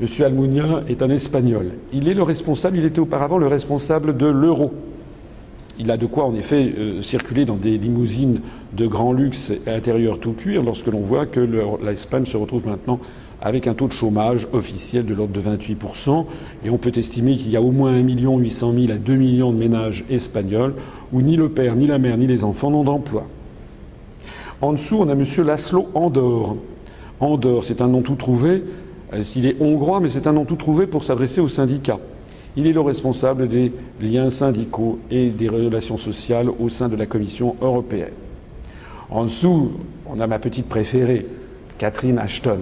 M. 0.00 0.06
Almunia 0.24 0.82
est 0.88 1.02
un 1.02 1.10
Espagnol. 1.10 1.72
Il 1.92 2.08
est 2.08 2.14
le 2.14 2.22
responsable, 2.22 2.78
il 2.78 2.84
était 2.84 3.00
auparavant 3.00 3.38
le 3.38 3.48
responsable 3.48 4.16
de 4.16 4.26
l'euro, 4.26 4.72
il 5.78 5.90
a 5.90 5.96
de 5.96 6.06
quoi, 6.06 6.24
en 6.24 6.34
effet, 6.34 6.72
euh, 6.76 7.00
circuler 7.00 7.44
dans 7.44 7.56
des 7.56 7.78
limousines 7.78 8.40
de 8.72 8.86
grand 8.86 9.12
luxe 9.12 9.52
et 9.66 9.70
intérieur 9.70 10.18
tout 10.18 10.32
cuir 10.32 10.62
lorsque 10.62 10.86
l'on 10.86 11.00
voit 11.00 11.26
que 11.26 11.40
l'Espagne 11.82 12.24
se 12.24 12.36
retrouve 12.36 12.66
maintenant 12.66 13.00
avec 13.40 13.66
un 13.66 13.74
taux 13.74 13.86
de 13.86 13.92
chômage 13.92 14.48
officiel 14.52 15.04
de 15.04 15.14
l'ordre 15.14 15.32
de 15.32 15.40
28%. 15.40 16.24
Et 16.64 16.70
on 16.70 16.78
peut 16.78 16.92
estimer 16.96 17.36
qu'il 17.36 17.50
y 17.50 17.56
a 17.56 17.62
au 17.62 17.70
moins 17.70 17.92
1 17.94 18.02
800 18.02 18.72
000 18.72 18.92
à 18.92 18.96
2 18.96 19.14
millions 19.14 19.52
de 19.52 19.58
ménages 19.58 20.04
espagnols 20.10 20.74
où 21.12 21.20
ni 21.20 21.36
le 21.36 21.48
père, 21.50 21.76
ni 21.76 21.86
la 21.86 21.98
mère, 21.98 22.16
ni 22.16 22.26
les 22.26 22.44
enfants 22.44 22.70
n'ont 22.70 22.84
d'emploi. 22.84 23.26
En 24.62 24.72
dessous, 24.72 24.98
on 25.00 25.08
a 25.08 25.12
M. 25.12 25.24
Laszlo 25.44 25.88
Andor. 25.94 26.56
Andor, 27.20 27.62
c'est 27.62 27.82
un 27.82 27.88
nom 27.88 28.02
tout 28.02 28.14
trouvé. 28.14 28.62
Euh, 29.12 29.22
il 29.36 29.46
est 29.46 29.56
hongrois, 29.60 30.00
mais 30.00 30.08
c'est 30.08 30.26
un 30.26 30.32
nom 30.32 30.44
tout 30.44 30.56
trouvé 30.56 30.86
pour 30.86 31.04
s'adresser 31.04 31.40
aux 31.40 31.48
syndicats. 31.48 32.00
Il 32.56 32.66
est 32.66 32.72
le 32.72 32.80
responsable 32.80 33.48
des 33.48 33.70
liens 34.00 34.30
syndicaux 34.30 34.98
et 35.10 35.28
des 35.28 35.48
relations 35.48 35.98
sociales 35.98 36.48
au 36.48 36.70
sein 36.70 36.88
de 36.88 36.96
la 36.96 37.04
Commission 37.04 37.54
européenne. 37.60 38.14
En 39.10 39.24
dessous, 39.24 39.72
on 40.06 40.18
a 40.20 40.26
ma 40.26 40.38
petite 40.38 40.66
préférée, 40.66 41.26
Catherine 41.76 42.18
Ashton, 42.18 42.60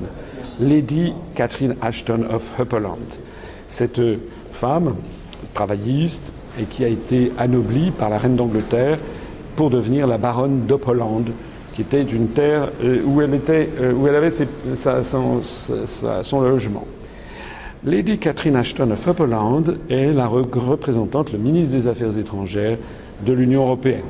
Lady 0.60 1.12
Catherine 1.36 1.76
Ashton 1.80 2.24
of 2.32 2.50
Upperland. 2.58 3.20
Cette 3.68 4.00
femme 4.50 4.96
travailliste 5.54 6.32
et 6.60 6.64
qui 6.64 6.84
a 6.84 6.88
été 6.88 7.30
anoblie 7.38 7.92
par 7.92 8.10
la 8.10 8.18
reine 8.18 8.34
d'Angleterre 8.34 8.98
pour 9.54 9.70
devenir 9.70 10.08
la 10.08 10.18
baronne 10.18 10.66
d'Upperland, 10.66 11.26
qui 11.72 11.82
était 11.82 12.02
une 12.02 12.28
terre 12.28 12.68
euh, 12.82 13.00
où 13.04 13.20
elle, 13.20 13.34
était, 13.34 13.68
euh, 13.80 13.92
où 13.92 14.08
elle 14.08 14.16
avait 14.16 14.30
son 14.30 15.40
logement. 16.40 16.84
Lady 17.86 18.16
Catherine 18.16 18.56
Ashton 18.56 18.92
of 18.92 19.06
Upperland 19.06 19.76
est 19.90 20.14
la 20.14 20.26
représentante, 20.26 21.32
le 21.32 21.38
ministre 21.38 21.70
des 21.70 21.86
Affaires 21.86 22.16
étrangères 22.16 22.78
de 23.26 23.32
l'Union 23.34 23.64
européenne. 23.64 24.04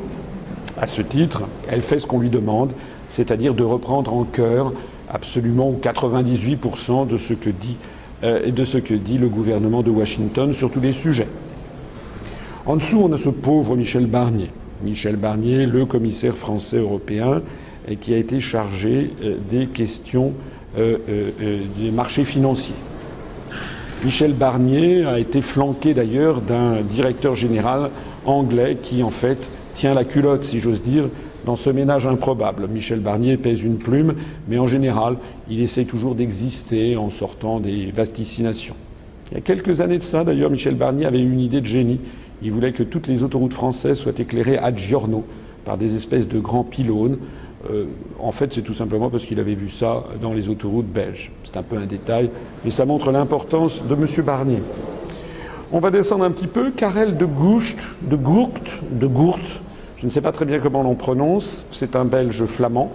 À 0.81 0.87
ce 0.87 1.03
titre, 1.03 1.43
elle 1.69 1.83
fait 1.83 1.99
ce 1.99 2.07
qu'on 2.07 2.21
lui 2.21 2.31
demande, 2.31 2.71
c'est-à-dire 3.09 3.53
de 3.53 3.65
reprendre 3.65 4.15
en 4.15 4.23
cœur 4.23 4.73
absolument 5.11 5.73
98% 5.83 7.09
de 7.09 7.17
ce 7.17 7.35
que 7.35 7.51
dit 7.51 7.77
et 8.23 8.53
de 8.53 8.65
ce 8.65 8.79
que 8.79 8.95
dit 8.95 9.19
le 9.19 9.29
gouvernement 9.29 9.83
de 9.83 9.91
Washington 9.91 10.55
sur 10.55 10.71
tous 10.71 10.81
les 10.81 10.93
sujets. 10.93 11.29
En 12.67 12.77
dessous, 12.77 13.01
on 13.03 13.13
a 13.13 13.19
ce 13.19 13.29
pauvre 13.29 13.75
Michel 13.75 14.07
Barnier. 14.07 14.51
Michel 14.85 15.17
Barnier, 15.17 15.67
le 15.67 15.85
commissaire 15.85 16.37
français 16.37 16.79
européen, 16.79 17.43
qui 18.01 18.15
a 18.15 18.19
été 18.19 18.39
chargé 18.39 19.11
des 19.51 19.67
questions 19.67 20.33
des 20.77 21.91
marchés 21.93 22.25
financiers. 22.25 22.77
Michel 24.03 24.35
Barnier 24.35 25.05
a 25.07 25.19
été 25.19 25.41
flanqué 25.41 25.95
d'ailleurs 25.95 26.41
d'un 26.41 26.83
directeur 26.83 27.35
général 27.35 27.91
anglais 28.27 28.77
qui 28.83 29.03
en 29.03 29.11
fait 29.11 29.51
tient 29.75 29.95
la 29.95 30.05
culotte, 30.05 30.45
si 30.45 30.61
j'ose 30.61 30.83
dire, 30.83 31.05
dans 31.45 31.57
ce 31.57 31.71
ménage 31.71 32.07
improbable. 32.07 32.69
Michel 32.69 33.01
Barnier 33.01 33.37
pèse 33.37 33.63
une 33.63 33.77
plume, 33.77 34.15
mais 34.49 34.59
en 34.59 34.67
général, 34.67 35.17
il 35.49 35.61
essaye 35.61 35.87
toujours 35.87 36.15
d'exister 36.15 36.97
en 36.97 37.11
sortant 37.11 37.61
des 37.61 37.93
vasticinations. 37.93 38.77
Il 39.31 39.35
y 39.35 39.39
a 39.39 39.41
quelques 39.41 39.81
années 39.81 39.99
de 39.99 40.03
ça, 40.03 40.25
d'ailleurs, 40.25 40.51
Michel 40.51 40.75
Barnier 40.75 41.07
avait 41.07 41.23
une 41.23 41.41
idée 41.41 41.61
de 41.61 41.67
génie. 41.67 42.01
Il 42.43 42.53
voulait 42.53 42.73
que 42.73 42.83
toutes 42.83 43.07
les 43.07 43.25
autoroutes 43.25 43.55
françaises 43.55 43.99
soient 43.99 44.13
éclairées 44.19 44.59
à 44.59 44.75
giorno 44.75 45.25
par 45.65 45.79
des 45.79 45.97
espèces 45.97 46.29
de 46.29 46.39
grands 46.39 46.65
pylônes 46.65 47.19
euh, 47.71 47.87
en 48.21 48.33
fait, 48.33 48.53
c'est 48.53 48.63
tout 48.63 48.75
simplement 48.75 49.11
parce 49.11 49.27
qu'il 49.27 49.41
avait 49.41 49.55
vu 49.55 49.69
ça 49.69 50.05
dans 50.21 50.33
les 50.33 50.49
autoroutes 50.49 50.87
belges. 50.87 51.31
C'est 51.45 51.57
un 51.57 51.63
peu 51.63 51.77
un 51.77 51.87
détail, 51.87 52.31
mais 52.65 52.71
ça 52.71 52.85
montre 52.85 53.11
l'importance 53.11 53.85
de 53.85 53.95
M. 53.95 54.07
Barnier. 54.25 54.63
On 55.73 55.79
va 55.79 55.91
descendre 55.91 56.25
un 56.25 56.31
petit 56.31 56.47
peu. 56.47 56.71
Karel 56.71 57.17
de 57.17 57.25
Goust, 57.25 57.79
de 58.03 58.17
Gourt, 58.17 58.61
de 58.91 59.07
Gourt, 59.07 59.41
je 59.97 60.07
ne 60.07 60.11
sais 60.11 60.21
pas 60.21 60.33
très 60.33 60.45
bien 60.45 60.59
comment 60.59 60.83
l'on 60.83 60.95
prononce, 60.95 61.67
c'est 61.71 61.97
un 61.97 62.05
Belge 62.05 62.45
flamand. 62.45 62.91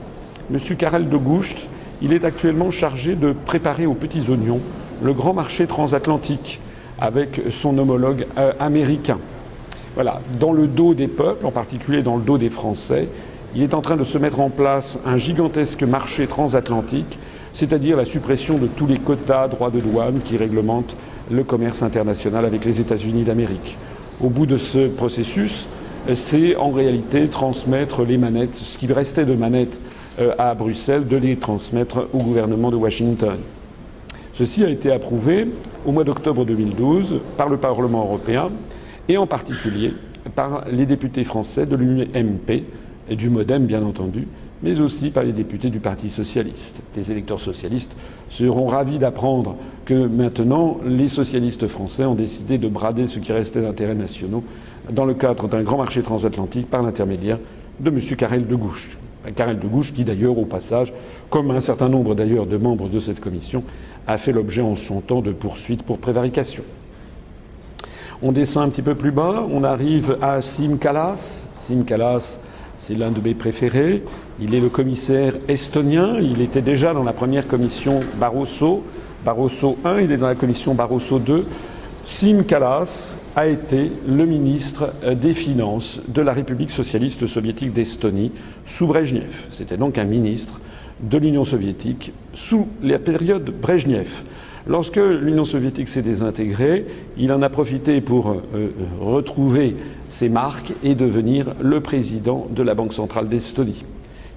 M. 0.53 0.59
Karel 0.77 1.09
de 1.09 1.17
Goust, 1.17 1.65
il 2.01 2.13
est 2.13 2.23
actuellement 2.23 2.71
chargé 2.71 3.15
de 3.15 3.33
préparer 3.33 3.85
aux 3.85 3.95
petits 3.95 4.29
oignons 4.29 4.59
le 5.01 5.13
grand 5.13 5.33
marché 5.33 5.65
transatlantique 5.65 6.59
avec 6.99 7.41
son 7.49 7.77
homologue 7.77 8.27
euh, 8.37 8.53
américain. 8.59 9.17
Voilà, 9.95 10.21
dans 10.39 10.53
le 10.53 10.67
dos 10.67 10.93
des 10.93 11.07
peuples, 11.07 11.45
en 11.45 11.51
particulier 11.51 12.03
dans 12.03 12.15
le 12.15 12.21
dos 12.21 12.37
des 12.37 12.49
Français, 12.49 13.07
il 13.55 13.63
est 13.63 13.73
en 13.73 13.81
train 13.81 13.97
de 13.97 14.03
se 14.03 14.17
mettre 14.17 14.39
en 14.39 14.49
place 14.49 14.99
un 15.05 15.17
gigantesque 15.17 15.83
marché 15.83 16.27
transatlantique, 16.27 17.17
c'est-à-dire 17.53 17.97
la 17.97 18.05
suppression 18.05 18.57
de 18.57 18.67
tous 18.67 18.87
les 18.87 18.99
quotas, 18.99 19.47
droits 19.47 19.71
de 19.71 19.79
douane 19.79 20.19
qui 20.23 20.37
réglementent 20.37 20.95
le 21.31 21.43
commerce 21.43 21.83
international 21.83 22.45
avec 22.45 22.65
les 22.65 22.79
États-Unis 22.79 23.23
d'Amérique. 23.23 23.77
Au 24.21 24.29
bout 24.29 24.45
de 24.45 24.57
ce 24.57 24.87
processus, 24.87 25.67
c'est 26.13 26.55
en 26.55 26.71
réalité 26.71 27.27
transmettre 27.27 28.03
les 28.03 28.17
manettes, 28.17 28.55
ce 28.55 28.77
qui 28.77 28.91
restait 28.91 29.25
de 29.25 29.33
manettes 29.33 29.79
euh, 30.19 30.33
à 30.37 30.53
Bruxelles, 30.55 31.07
de 31.07 31.17
les 31.17 31.35
transmettre 31.35 32.07
au 32.13 32.19
gouvernement 32.19 32.71
de 32.71 32.75
Washington. 32.75 33.37
Ceci 34.33 34.63
a 34.63 34.69
été 34.69 34.91
approuvé 34.91 35.49
au 35.85 35.91
mois 35.91 36.03
d'octobre 36.03 36.45
2012 36.45 37.19
par 37.35 37.49
le 37.49 37.57
Parlement 37.57 38.05
européen 38.05 38.49
et 39.07 39.17
en 39.17 39.27
particulier 39.27 39.93
par 40.35 40.65
les 40.71 40.85
députés 40.85 41.23
français 41.23 41.65
de 41.65 41.75
l'UMP, 41.75 42.63
et 43.09 43.15
du 43.15 43.29
Modem, 43.29 43.65
bien 43.65 43.83
entendu, 43.83 44.27
mais 44.61 44.79
aussi 44.79 45.09
par 45.09 45.23
les 45.23 45.33
députés 45.33 45.69
du 45.69 45.79
Parti 45.79 46.09
socialiste. 46.09 46.81
Les 46.95 47.11
électeurs 47.11 47.39
socialistes 47.39 47.95
seront 48.29 48.67
ravis 48.67 48.99
d'apprendre 48.99 49.55
que 49.85 50.07
maintenant 50.07 50.77
les 50.85 51.07
socialistes 51.07 51.67
français 51.67 52.05
ont 52.05 52.15
décidé 52.15 52.57
de 52.57 52.67
brader 52.67 53.07
ce 53.07 53.19
qui 53.19 53.31
restait 53.31 53.61
d'intérêts 53.61 53.95
nationaux 53.95 54.43
dans 54.91 55.05
le 55.05 55.13
cadre 55.13 55.47
d'un 55.47 55.63
grand 55.63 55.77
marché 55.77 56.01
transatlantique 56.01 56.69
par 56.69 56.81
l'intermédiaire 56.81 57.39
de 57.79 57.89
M. 57.89 57.99
Karel 58.17 58.47
de 58.47 58.55
Gouche. 58.55 58.97
Karel 59.35 59.59
de 59.59 59.67
Gouche 59.67 59.93
qui 59.93 60.03
d'ailleurs 60.03 60.37
au 60.37 60.45
passage, 60.45 60.93
comme 61.29 61.51
un 61.51 61.59
certain 61.59 61.89
nombre 61.89 62.15
d'ailleurs 62.15 62.45
de 62.45 62.57
membres 62.57 62.89
de 62.89 62.99
cette 62.99 63.19
commission, 63.19 63.63
a 64.07 64.17
fait 64.17 64.31
l'objet 64.31 64.61
en 64.61 64.75
son 64.75 65.01
temps 65.01 65.21
de 65.21 65.31
poursuites 65.31 65.83
pour 65.83 65.99
prévarication. 65.99 66.63
On 68.21 68.31
descend 68.33 68.67
un 68.67 68.69
petit 68.69 68.81
peu 68.81 68.95
plus 68.95 69.11
bas, 69.11 69.45
on 69.49 69.63
arrive 69.63 70.17
à 70.21 70.41
Sim 70.41 70.77
Kalas. 70.77 71.45
Sim 71.57 71.83
Kalas 71.83 72.39
c'est 72.79 72.95
l'un 72.95 73.11
de 73.11 73.21
mes 73.21 73.35
préférés. 73.35 74.03
Il 74.41 74.55
est 74.55 74.59
le 74.59 74.69
commissaire 74.69 75.33
estonien. 75.47 76.17
Il 76.19 76.41
était 76.41 76.61
déjà 76.61 76.93
dans 76.93 77.03
la 77.03 77.13
première 77.13 77.47
commission 77.47 77.99
Barroso, 78.19 78.83
Barroso 79.23 79.77
I. 79.85 80.05
Il 80.05 80.11
est 80.11 80.17
dans 80.17 80.27
la 80.27 80.35
commission 80.35 80.73
Barroso 80.73 81.19
II. 81.19 81.43
Sim 82.05 82.43
Kalas 82.43 83.17
a 83.35 83.45
été 83.47 83.91
le 84.07 84.25
ministre 84.25 84.91
des 85.13 85.33
Finances 85.33 85.99
de 86.07 86.21
la 86.21 86.33
République 86.33 86.71
socialiste 86.71 87.27
soviétique 87.27 87.73
d'Estonie 87.73 88.31
sous 88.65 88.87
Brejnev. 88.87 89.47
C'était 89.51 89.77
donc 89.77 89.99
un 89.99 90.05
ministre 90.05 90.59
de 91.01 91.17
l'Union 91.17 91.45
soviétique 91.45 92.13
sous 92.33 92.67
la 92.81 92.97
période 92.97 93.53
Brejnev. 93.61 94.23
Lorsque 94.67 94.97
l'Union 94.97 95.45
soviétique 95.45 95.89
s'est 95.89 96.01
désintégrée, 96.01 96.85
il 97.17 97.31
en 97.31 97.41
a 97.41 97.49
profité 97.49 98.01
pour 98.01 98.29
euh, 98.29 98.69
retrouver 98.99 99.75
ses 100.09 100.29
marques 100.29 100.73
et 100.83 100.95
devenir 100.95 101.53
le 101.61 101.79
président 101.79 102.47
de 102.51 102.61
la 102.61 102.75
Banque 102.75 102.93
centrale 102.93 103.29
d'Estonie. 103.29 103.83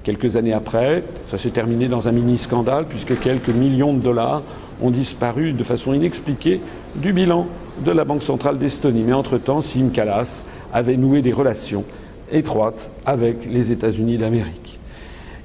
Quelques 0.05 0.37
années 0.37 0.52
après, 0.52 1.02
ça 1.29 1.38
s'est 1.38 1.50
terminé 1.50 1.88
dans 1.88 2.09
un 2.09 2.12
mini-scandale 2.12 2.87
puisque 2.88 3.19
quelques 3.19 3.50
millions 3.50 3.95
de 3.95 4.00
dollars 4.00 4.43
ont 4.81 4.91
disparu 4.91 5.52
de 5.52 5.64
façon 5.64 5.93
inexpliquée 5.93 6.61
du 6.97 7.12
bilan 7.12 7.47
de 7.85 7.91
la 7.91 8.05
Banque 8.05 8.23
centrale 8.23 8.59
d'Estonie. 8.59 9.05
Mais 9.07 9.12
entre-temps, 9.12 9.62
Sim 9.62 9.91
Kalas 9.93 10.45
avait 10.73 10.97
noué 10.97 11.23
des 11.23 11.33
relations 11.33 11.85
étroites 12.33 12.91
avec 13.07 13.47
les 13.50 13.71
États-Unis 13.71 14.19
d'Amérique 14.19 14.81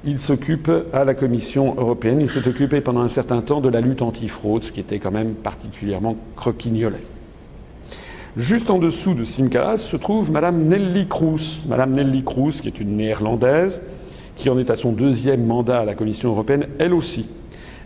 il 0.04 0.18
s'occupe 0.18 0.70
à 0.92 1.04
la 1.04 1.14
Commission 1.14 1.74
européenne, 1.76 2.20
il 2.20 2.28
s'est 2.28 2.46
occupé 2.48 2.80
pendant 2.80 3.00
un 3.00 3.08
certain 3.08 3.40
temps 3.40 3.60
de 3.60 3.68
la 3.68 3.80
lutte 3.80 4.02
antifraude, 4.02 4.64
ce 4.64 4.72
qui 4.72 4.80
était 4.80 4.98
quand 4.98 5.10
même 5.10 5.34
particulièrement 5.34 6.16
croquignolet. 6.36 7.02
Juste 8.36 8.70
en 8.70 8.78
dessous 8.78 9.14
de 9.14 9.24
Simkalas 9.24 9.78
se 9.78 9.96
trouve 9.96 10.30
Madame 10.30 10.68
Nelly 10.68 11.08
Kroes. 11.08 11.66
Madame 11.68 11.92
Nelly 11.92 12.22
Kroes, 12.22 12.60
qui 12.60 12.68
est 12.68 12.78
une 12.78 12.96
néerlandaise, 12.96 13.82
qui 14.36 14.48
en 14.48 14.58
est 14.58 14.70
à 14.70 14.76
son 14.76 14.92
deuxième 14.92 15.44
mandat 15.44 15.80
à 15.80 15.84
la 15.84 15.94
Commission 15.94 16.30
européenne, 16.30 16.68
elle 16.78 16.94
aussi. 16.94 17.26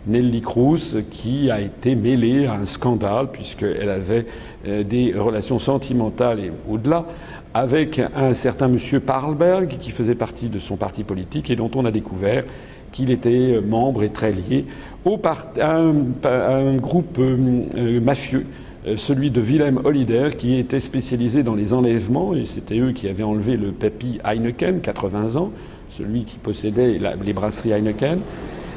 Nelly 0.05 0.41
Kroes, 0.41 1.01
qui 1.09 1.49
a 1.49 1.61
été 1.61 1.95
mêlée 1.95 2.45
à 2.45 2.53
un 2.53 2.65
scandale, 2.65 3.31
puisqu'elle 3.31 3.89
avait 3.89 4.27
euh, 4.67 4.83
des 4.83 5.13
relations 5.17 5.59
sentimentales 5.59 6.39
et 6.39 6.51
au-delà 6.69 7.07
avec 7.53 8.01
un 8.15 8.33
certain 8.33 8.67
monsieur 8.67 8.99
Parlberg 8.99 9.77
qui 9.79 9.91
faisait 9.91 10.15
partie 10.15 10.49
de 10.49 10.59
son 10.59 10.75
parti 10.75 11.03
politique 11.03 11.49
et 11.49 11.55
dont 11.55 11.69
on 11.75 11.85
a 11.85 11.91
découvert 11.91 12.43
qu'il 12.91 13.11
était 13.11 13.59
membre 13.61 14.03
et 14.03 14.09
très 14.09 14.31
lié 14.31 14.65
au 15.05 15.19
à, 15.25 15.75
un, 15.75 16.75
groupe 16.75 17.17
euh, 17.19 17.65
euh, 17.75 17.99
mafieux, 17.99 18.45
euh, 18.87 18.95
celui 18.95 19.31
de 19.31 19.41
Wilhelm 19.41 19.81
Hollider, 19.83 20.29
qui 20.37 20.57
était 20.57 20.79
spécialisé 20.79 21.43
dans 21.43 21.55
les 21.55 21.73
enlèvements, 21.73 22.33
et 22.33 22.45
c'était 22.45 22.79
eux 22.79 22.93
qui 22.93 23.09
avaient 23.09 23.23
enlevé 23.23 23.57
le 23.57 23.71
papy 23.71 24.19
Heineken, 24.23 24.79
80 24.79 25.35
ans, 25.35 25.51
celui 25.89 26.23
qui 26.23 26.37
possédait 26.37 26.99
les 27.23 27.33
brasseries 27.33 27.73
Heineken. 27.73 28.19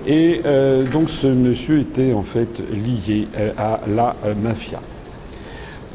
Et 0.08 0.40
donc 0.92 1.10
ce 1.10 1.26
monsieur 1.26 1.80
était 1.80 2.12
en 2.12 2.22
fait 2.22 2.62
lié 2.70 3.26
à 3.58 3.80
la 3.88 4.14
mafia. 4.40 4.80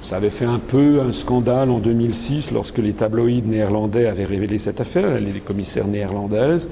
Ça 0.01 0.15
avait 0.15 0.31
fait 0.31 0.46
un 0.46 0.60
peu 0.60 1.00
un 1.01 1.12
scandale 1.12 1.70
en 1.70 1.77
2006 1.77 2.51
lorsque 2.51 2.79
les 2.79 2.93
tabloïds 2.93 3.43
néerlandais 3.43 4.08
avaient 4.08 4.25
révélé 4.25 4.58
cette 4.58 4.81
affaire, 4.81 5.20
les 5.20 5.31
commissaires 5.39 5.88
néerlandaises. 5.88 6.70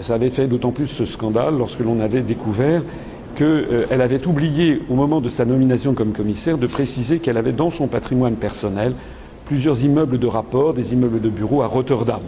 Ça 0.00 0.14
avait 0.14 0.30
fait 0.30 0.46
d'autant 0.46 0.72
plus 0.72 0.86
ce 0.86 1.06
scandale 1.06 1.56
lorsque 1.56 1.80
l'on 1.80 2.00
avait 2.00 2.20
découvert 2.20 2.82
qu'elle 3.34 3.66
euh, 3.70 3.86
avait 3.90 4.26
oublié, 4.26 4.82
au 4.90 4.94
moment 4.94 5.22
de 5.22 5.28
sa 5.30 5.46
nomination 5.46 5.94
comme 5.94 6.12
commissaire, 6.12 6.58
de 6.58 6.66
préciser 6.66 7.18
qu'elle 7.18 7.38
avait 7.38 7.52
dans 7.52 7.70
son 7.70 7.86
patrimoine 7.86 8.36
personnel 8.36 8.94
plusieurs 9.46 9.82
immeubles 9.82 10.18
de 10.18 10.26
rapport, 10.26 10.74
des 10.74 10.92
immeubles 10.92 11.20
de 11.20 11.30
bureaux 11.30 11.62
à 11.62 11.66
Rotterdam. 11.66 12.20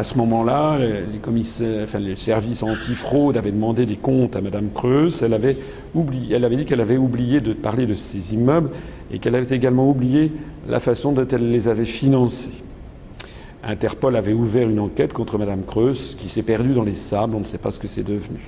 À 0.00 0.02
ce 0.02 0.16
moment-là, 0.16 0.78
les, 0.78 1.18
commissaires, 1.18 1.82
enfin, 1.84 1.98
les 1.98 2.16
services 2.16 2.62
antifraude 2.62 3.36
avaient 3.36 3.52
demandé 3.52 3.84
des 3.84 3.96
comptes 3.96 4.34
à 4.34 4.40
Mme 4.40 4.70
Creuse. 4.72 5.22
Elle 5.22 5.34
avait, 5.34 5.58
dit 5.94 6.64
qu'elle 6.64 6.80
avait 6.80 6.96
oublié 6.96 7.42
de 7.42 7.52
parler 7.52 7.84
de 7.84 7.92
ces 7.92 8.32
immeubles 8.32 8.70
et 9.12 9.18
qu'elle 9.18 9.34
avait 9.34 9.54
également 9.54 9.90
oublié 9.90 10.32
la 10.66 10.80
façon 10.80 11.12
dont 11.12 11.26
elle 11.30 11.50
les 11.50 11.68
avait 11.68 11.84
financés. 11.84 12.62
Interpol 13.62 14.16
avait 14.16 14.32
ouvert 14.32 14.70
une 14.70 14.80
enquête 14.80 15.12
contre 15.12 15.36
Mme 15.36 15.64
Creuse 15.66 16.16
qui 16.18 16.30
s'est 16.30 16.44
perdue 16.44 16.72
dans 16.72 16.84
les 16.84 16.94
sables. 16.94 17.36
On 17.36 17.40
ne 17.40 17.44
sait 17.44 17.58
pas 17.58 17.70
ce 17.70 17.78
que 17.78 17.86
c'est 17.86 18.02
devenu. 18.02 18.40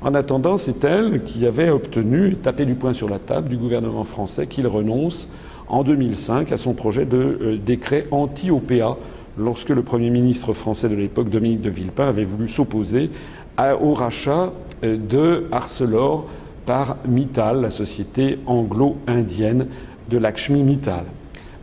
En 0.00 0.14
attendant, 0.14 0.56
c'est 0.56 0.82
elle 0.84 1.22
qui 1.24 1.44
avait 1.44 1.68
obtenu, 1.68 2.36
tapé 2.36 2.64
du 2.64 2.76
poing 2.76 2.94
sur 2.94 3.10
la 3.10 3.18
table 3.18 3.50
du 3.50 3.58
gouvernement 3.58 4.04
français, 4.04 4.46
qu'il 4.46 4.66
renonce 4.66 5.28
en 5.68 5.84
2005 5.84 6.50
à 6.50 6.56
son 6.56 6.72
projet 6.72 7.04
de 7.04 7.18
euh, 7.18 7.58
décret 7.58 8.06
anti-OPA 8.10 8.96
lorsque 9.38 9.70
le 9.70 9.82
Premier 9.82 10.10
ministre 10.10 10.52
français 10.52 10.88
de 10.88 10.94
l'époque, 10.94 11.28
Dominique 11.28 11.60
de 11.60 11.70
Villepin, 11.70 12.08
avait 12.08 12.24
voulu 12.24 12.48
s'opposer 12.48 13.10
au 13.80 13.94
rachat 13.94 14.52
euh, 14.82 14.96
de 14.96 15.46
Arcelor 15.52 16.26
par 16.66 16.96
Mittal, 17.06 17.60
la 17.60 17.70
société 17.70 18.38
anglo-indienne 18.46 19.66
de 20.08 20.18
Lakshmi 20.18 20.62
Mittal. 20.62 21.04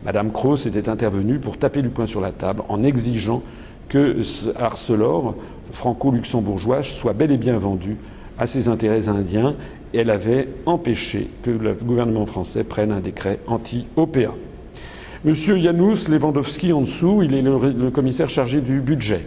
Madame 0.04 0.30
Cross 0.30 0.66
était 0.66 0.88
intervenue 0.88 1.38
pour 1.38 1.58
taper 1.58 1.82
du 1.82 1.88
poing 1.88 2.06
sur 2.06 2.20
la 2.20 2.32
table 2.32 2.62
en 2.68 2.82
exigeant 2.84 3.42
que 3.88 4.18
Arcelor 4.58 5.34
franco-luxembourgeois 5.72 6.82
soit 6.82 7.12
bel 7.12 7.30
et 7.30 7.36
bien 7.36 7.58
vendu 7.58 7.96
à 8.38 8.46
ses 8.46 8.68
intérêts 8.68 9.08
indiens 9.08 9.54
et 9.92 9.98
elle 9.98 10.10
avait 10.10 10.48
empêché 10.66 11.28
que 11.42 11.50
le 11.50 11.74
gouvernement 11.74 12.26
français 12.26 12.64
prenne 12.64 12.92
un 12.92 13.00
décret 13.00 13.40
anti-OPA. 13.46 14.34
Monsieur 15.22 15.58
Janusz 15.58 16.08
Lewandowski 16.08 16.72
en 16.72 16.80
dessous, 16.80 17.22
il 17.22 17.34
est 17.34 17.42
le, 17.42 17.90
commissaire 17.90 18.30
chargé 18.30 18.62
du 18.62 18.80
budget. 18.80 19.20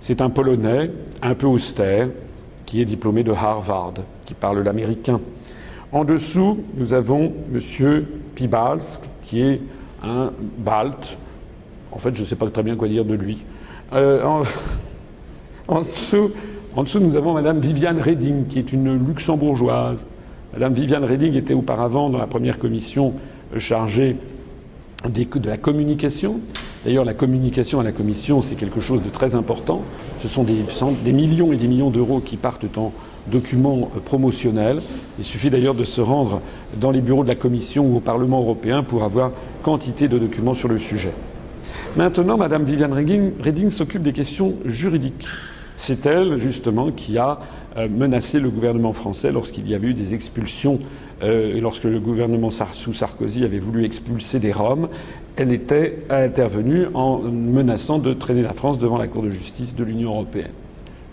C'est 0.00 0.20
un 0.20 0.30
Polonais 0.30 0.90
un 1.22 1.36
peu 1.36 1.46
austère 1.46 2.08
qui 2.64 2.80
est 2.80 2.84
diplômé 2.84 3.22
de 3.22 3.30
Harvard, 3.30 3.94
qui 4.24 4.34
parle 4.34 4.64
l'américain. 4.64 5.20
En 5.92 6.04
dessous, 6.04 6.64
nous 6.76 6.92
avons 6.92 7.34
Monsieur 7.52 8.04
Pibalsk, 8.34 9.02
qui 9.22 9.42
est 9.42 9.60
un 10.02 10.32
balte. 10.58 11.16
En 11.92 11.98
fait, 11.98 12.12
je 12.12 12.22
ne 12.22 12.26
sais 12.26 12.34
pas 12.34 12.50
très 12.50 12.64
bien 12.64 12.74
quoi 12.74 12.88
dire 12.88 13.04
de 13.04 13.14
lui. 13.14 13.38
Euh, 13.92 14.24
en, 15.68 15.82
dessous, 15.82 16.32
en, 16.74 16.82
dessous, 16.82 16.98
nous 16.98 17.14
avons 17.14 17.32
Madame 17.32 17.60
Viviane 17.60 18.00
Reding, 18.00 18.48
qui 18.48 18.58
est 18.58 18.72
une 18.72 19.06
luxembourgeoise. 19.06 20.08
Madame 20.52 20.72
Viviane 20.72 21.04
Reding 21.04 21.34
était 21.34 21.54
auparavant 21.54 22.10
dans 22.10 22.18
la 22.18 22.26
première 22.26 22.58
commission 22.58 23.14
chargée 23.56 24.16
de 25.04 25.48
la 25.48 25.56
communication. 25.56 26.40
D'ailleurs, 26.84 27.04
la 27.04 27.14
communication 27.14 27.80
à 27.80 27.82
la 27.82 27.92
Commission, 27.92 28.42
c'est 28.42 28.54
quelque 28.54 28.80
chose 28.80 29.02
de 29.02 29.08
très 29.08 29.34
important. 29.34 29.82
Ce 30.20 30.28
sont 30.28 30.44
des, 30.44 31.12
millions 31.12 31.52
et 31.52 31.56
des 31.56 31.66
millions 31.66 31.90
d'euros 31.90 32.20
qui 32.20 32.36
partent 32.36 32.78
en 32.78 32.92
documents 33.26 33.90
promotionnels. 34.04 34.80
Il 35.18 35.24
suffit 35.24 35.50
d'ailleurs 35.50 35.74
de 35.74 35.84
se 35.84 36.00
rendre 36.00 36.40
dans 36.76 36.90
les 36.90 37.00
bureaux 37.00 37.24
de 37.24 37.28
la 37.28 37.34
Commission 37.34 37.86
ou 37.86 37.96
au 37.96 38.00
Parlement 38.00 38.40
européen 38.40 38.82
pour 38.82 39.02
avoir 39.02 39.32
quantité 39.62 40.08
de 40.08 40.18
documents 40.18 40.54
sur 40.54 40.68
le 40.68 40.78
sujet. 40.78 41.12
Maintenant, 41.96 42.36
Madame 42.36 42.64
Viviane 42.64 42.92
Reding 42.92 43.70
s'occupe 43.70 44.02
des 44.02 44.12
questions 44.12 44.54
juridiques. 44.64 45.26
C'est 45.76 46.06
elle, 46.06 46.38
justement, 46.38 46.90
qui 46.90 47.18
a 47.18 47.38
euh, 47.76 47.88
menacé 47.88 48.40
le 48.40 48.48
gouvernement 48.48 48.94
français 48.94 49.30
lorsqu'il 49.30 49.68
y 49.68 49.74
avait 49.74 49.88
eu 49.88 49.94
des 49.94 50.14
expulsions 50.14 50.78
euh, 51.22 51.54
et 51.54 51.60
lorsque 51.60 51.84
le 51.84 52.00
gouvernement 52.00 52.50
sous 52.50 52.94
Sarkozy 52.94 53.44
avait 53.44 53.58
voulu 53.58 53.84
expulser 53.84 54.40
des 54.40 54.52
Roms. 54.52 54.88
Elle 55.36 55.52
était 55.52 55.98
intervenue 56.08 56.86
en 56.94 57.18
menaçant 57.18 57.98
de 57.98 58.14
traîner 58.14 58.42
la 58.42 58.54
France 58.54 58.78
devant 58.78 58.96
la 58.96 59.06
Cour 59.06 59.22
de 59.22 59.30
justice 59.30 59.74
de 59.74 59.84
l'Union 59.84 60.10
européenne. 60.12 60.52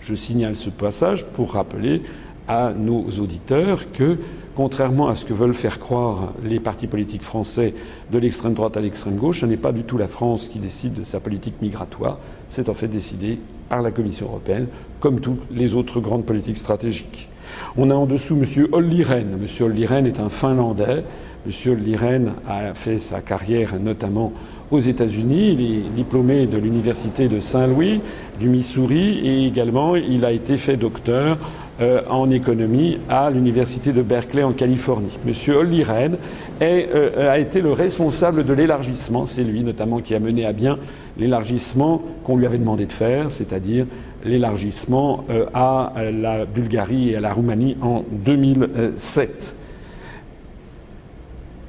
Je 0.00 0.14
signale 0.14 0.56
ce 0.56 0.70
passage 0.70 1.26
pour 1.26 1.52
rappeler 1.52 2.02
à 2.48 2.72
nos 2.72 3.04
auditeurs 3.20 3.92
que 3.92 4.18
contrairement 4.54 5.08
à 5.08 5.14
ce 5.14 5.24
que 5.24 5.34
veulent 5.34 5.54
faire 5.54 5.78
croire 5.78 6.32
les 6.44 6.60
partis 6.60 6.86
politiques 6.86 7.22
français 7.22 7.74
de 8.12 8.18
l'extrême 8.18 8.54
droite 8.54 8.76
à 8.76 8.80
l'extrême 8.80 9.16
gauche, 9.16 9.40
ce 9.40 9.46
n'est 9.46 9.56
pas 9.56 9.72
du 9.72 9.82
tout 9.82 9.98
la 9.98 10.06
France 10.06 10.48
qui 10.48 10.58
décide 10.58 10.94
de 10.94 11.02
sa 11.02 11.20
politique 11.20 11.60
migratoire, 11.60 12.18
c'est 12.50 12.68
en 12.68 12.74
fait 12.74 12.88
décidé 12.88 13.38
par 13.68 13.82
la 13.82 13.90
Commission 13.90 14.26
européenne, 14.26 14.66
comme 15.00 15.20
toutes 15.20 15.42
les 15.50 15.74
autres 15.74 16.00
grandes 16.00 16.24
politiques 16.24 16.58
stratégiques. 16.58 17.28
On 17.76 17.90
a 17.90 17.94
en 17.94 18.06
dessous 18.06 18.36
M. 18.36 18.66
Olli 18.72 19.02
Rehn. 19.02 19.38
M. 19.40 19.66
Olli 19.66 19.86
Rehn 19.86 20.06
est 20.06 20.20
un 20.20 20.28
Finlandais. 20.28 21.04
M. 21.46 21.72
Olli 21.72 21.96
Rehn 21.96 22.32
a 22.48 22.74
fait 22.74 22.98
sa 22.98 23.20
carrière 23.20 23.78
notamment 23.80 24.32
aux 24.70 24.80
États-Unis. 24.80 25.52
Il 25.52 25.60
est 25.60 25.90
diplômé 25.94 26.46
de 26.46 26.56
l'université 26.56 27.28
de 27.28 27.40
Saint-Louis, 27.40 28.00
du 28.40 28.48
Missouri, 28.48 29.20
et 29.26 29.46
également 29.46 29.94
il 29.96 30.24
a 30.24 30.32
été 30.32 30.56
fait 30.56 30.76
docteur 30.76 31.38
euh, 31.80 32.02
en 32.08 32.30
économie 32.30 32.98
à 33.08 33.30
l'université 33.30 33.92
de 33.92 34.00
Berkeley 34.00 34.44
en 34.44 34.52
Californie. 34.52 35.18
Monsieur 35.24 35.56
Olli 35.56 35.82
Rehn 35.82 36.16
euh, 36.62 37.32
a 37.32 37.40
été 37.40 37.60
le 37.60 37.72
responsable 37.72 38.44
de 38.44 38.52
l'élargissement. 38.52 39.26
C'est 39.26 39.42
lui 39.42 39.64
notamment 39.64 39.98
qui 39.98 40.14
a 40.14 40.20
mené 40.20 40.46
à 40.46 40.52
bien 40.52 40.78
l'élargissement 41.18 42.00
qu'on 42.22 42.36
lui 42.36 42.46
avait 42.46 42.58
demandé 42.58 42.86
de 42.86 42.92
faire, 42.92 43.32
c'est-à-dire 43.32 43.86
l'élargissement 44.24 45.24
euh, 45.30 45.46
à 45.52 45.92
la 46.12 46.44
Bulgarie 46.44 47.10
et 47.10 47.16
à 47.16 47.20
la 47.20 47.32
Roumanie 47.32 47.76
en 47.82 48.04
2007. 48.08 49.56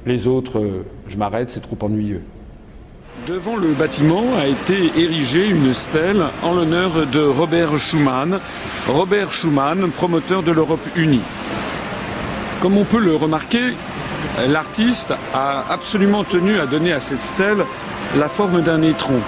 Les 0.06 0.28
autres, 0.28 0.84
je 1.08 1.16
m'arrête, 1.16 1.50
c'est 1.50 1.62
trop 1.62 1.78
ennuyeux. 1.80 2.22
Devant 3.26 3.56
le 3.56 3.72
bâtiment 3.72 4.22
a 4.40 4.46
été 4.46 4.92
érigée 4.96 5.48
une 5.48 5.74
stèle 5.74 6.22
en 6.44 6.54
l'honneur 6.54 7.06
de 7.10 7.20
Robert 7.20 7.76
Schuman. 7.76 8.38
Robert 8.86 9.30
promoteur 9.96 10.44
de 10.44 10.52
l'Europe 10.52 10.86
unie. 10.94 11.22
Comme 12.62 12.78
on 12.78 12.84
peut 12.84 13.00
le 13.00 13.16
remarquer, 13.16 13.74
l'artiste 14.46 15.12
a 15.34 15.64
absolument 15.68 16.22
tenu 16.22 16.60
à 16.60 16.66
donner 16.66 16.92
à 16.92 17.00
cette 17.00 17.20
stèle 17.20 17.64
la 18.16 18.28
forme 18.28 18.62
d'un 18.62 18.82
étron. 18.82 19.18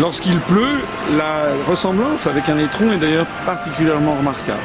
Lorsqu'il 0.00 0.38
pleut, 0.38 0.80
la 1.18 1.48
ressemblance 1.68 2.26
avec 2.26 2.48
un 2.48 2.56
étron 2.56 2.92
est 2.92 2.98
d'ailleurs 2.98 3.26
particulièrement 3.44 4.14
remarquable. 4.14 4.58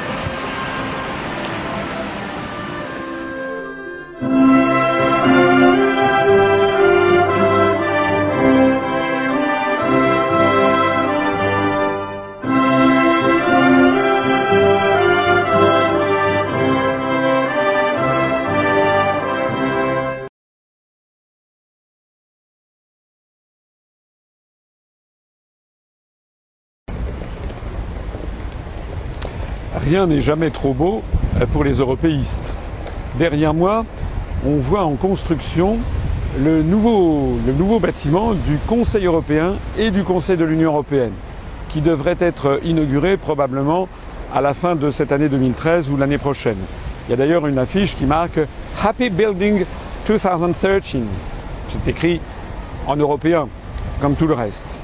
Rien 29.92 30.06
n'est 30.06 30.22
jamais 30.22 30.48
trop 30.48 30.72
beau 30.72 31.02
euh, 31.38 31.44
pour 31.44 31.64
les 31.64 31.74
européistes. 31.74 32.56
Derrière 33.18 33.52
moi, 33.52 33.84
on 34.46 34.56
voit 34.56 34.84
en 34.84 34.94
construction 34.94 35.76
le 36.42 36.62
nouveau, 36.62 37.36
le 37.46 37.52
nouveau 37.52 37.78
bâtiment 37.78 38.32
du 38.32 38.56
Conseil 38.66 39.04
européen 39.04 39.56
et 39.76 39.90
du 39.90 40.02
Conseil 40.02 40.38
de 40.38 40.46
l'Union 40.46 40.70
européenne, 40.70 41.12
qui 41.68 41.82
devrait 41.82 42.16
être 42.20 42.58
inauguré 42.64 43.18
probablement 43.18 43.86
à 44.34 44.40
la 44.40 44.54
fin 44.54 44.76
de 44.76 44.90
cette 44.90 45.12
année 45.12 45.28
2013 45.28 45.90
ou 45.90 45.98
l'année 45.98 46.16
prochaine. 46.16 46.56
Il 47.06 47.10
y 47.10 47.12
a 47.12 47.16
d'ailleurs 47.18 47.46
une 47.46 47.58
affiche 47.58 47.94
qui 47.94 48.06
marque 48.06 48.40
Happy 48.82 49.10
Building 49.10 49.66
2013. 50.06 51.02
C'est 51.68 51.88
écrit 51.88 52.18
en 52.86 52.96
européen, 52.96 53.46
comme 54.00 54.14
tout 54.14 54.26
le 54.26 54.34
reste. 54.34 54.78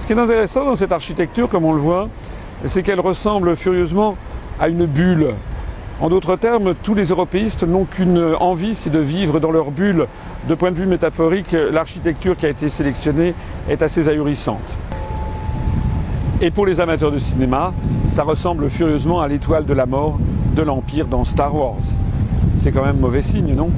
Ce 0.00 0.06
qui 0.06 0.14
est 0.14 0.18
intéressant 0.18 0.64
dans 0.64 0.74
cette 0.74 0.92
architecture, 0.92 1.50
comme 1.50 1.66
on 1.66 1.74
le 1.74 1.80
voit, 1.80 2.08
c'est 2.64 2.82
qu'elle 2.82 3.00
ressemble 3.00 3.56
furieusement 3.56 4.16
à 4.60 4.68
une 4.68 4.86
bulle. 4.86 5.34
En 6.00 6.08
d'autres 6.08 6.36
termes, 6.36 6.74
tous 6.82 6.94
les 6.94 7.08
européistes 7.08 7.62
n'ont 7.64 7.84
qu'une 7.84 8.34
envie, 8.40 8.74
c'est 8.74 8.90
de 8.90 8.98
vivre 8.98 9.40
dans 9.40 9.50
leur 9.50 9.70
bulle. 9.70 10.06
De 10.48 10.54
point 10.54 10.70
de 10.70 10.76
vue 10.76 10.86
métaphorique, 10.86 11.52
l'architecture 11.52 12.36
qui 12.36 12.46
a 12.46 12.48
été 12.48 12.68
sélectionnée 12.68 13.34
est 13.68 13.82
assez 13.82 14.08
ahurissante. 14.08 14.78
Et 16.40 16.50
pour 16.50 16.66
les 16.66 16.80
amateurs 16.80 17.12
de 17.12 17.18
cinéma, 17.18 17.72
ça 18.08 18.24
ressemble 18.24 18.68
furieusement 18.68 19.20
à 19.20 19.28
l'étoile 19.28 19.66
de 19.66 19.72
la 19.72 19.86
mort 19.86 20.18
de 20.54 20.62
l'Empire 20.62 21.06
dans 21.06 21.24
Star 21.24 21.54
Wars. 21.54 21.76
C'est 22.56 22.72
quand 22.72 22.84
même 22.84 22.98
mauvais 22.98 23.22
signe, 23.22 23.54
non? 23.54 23.70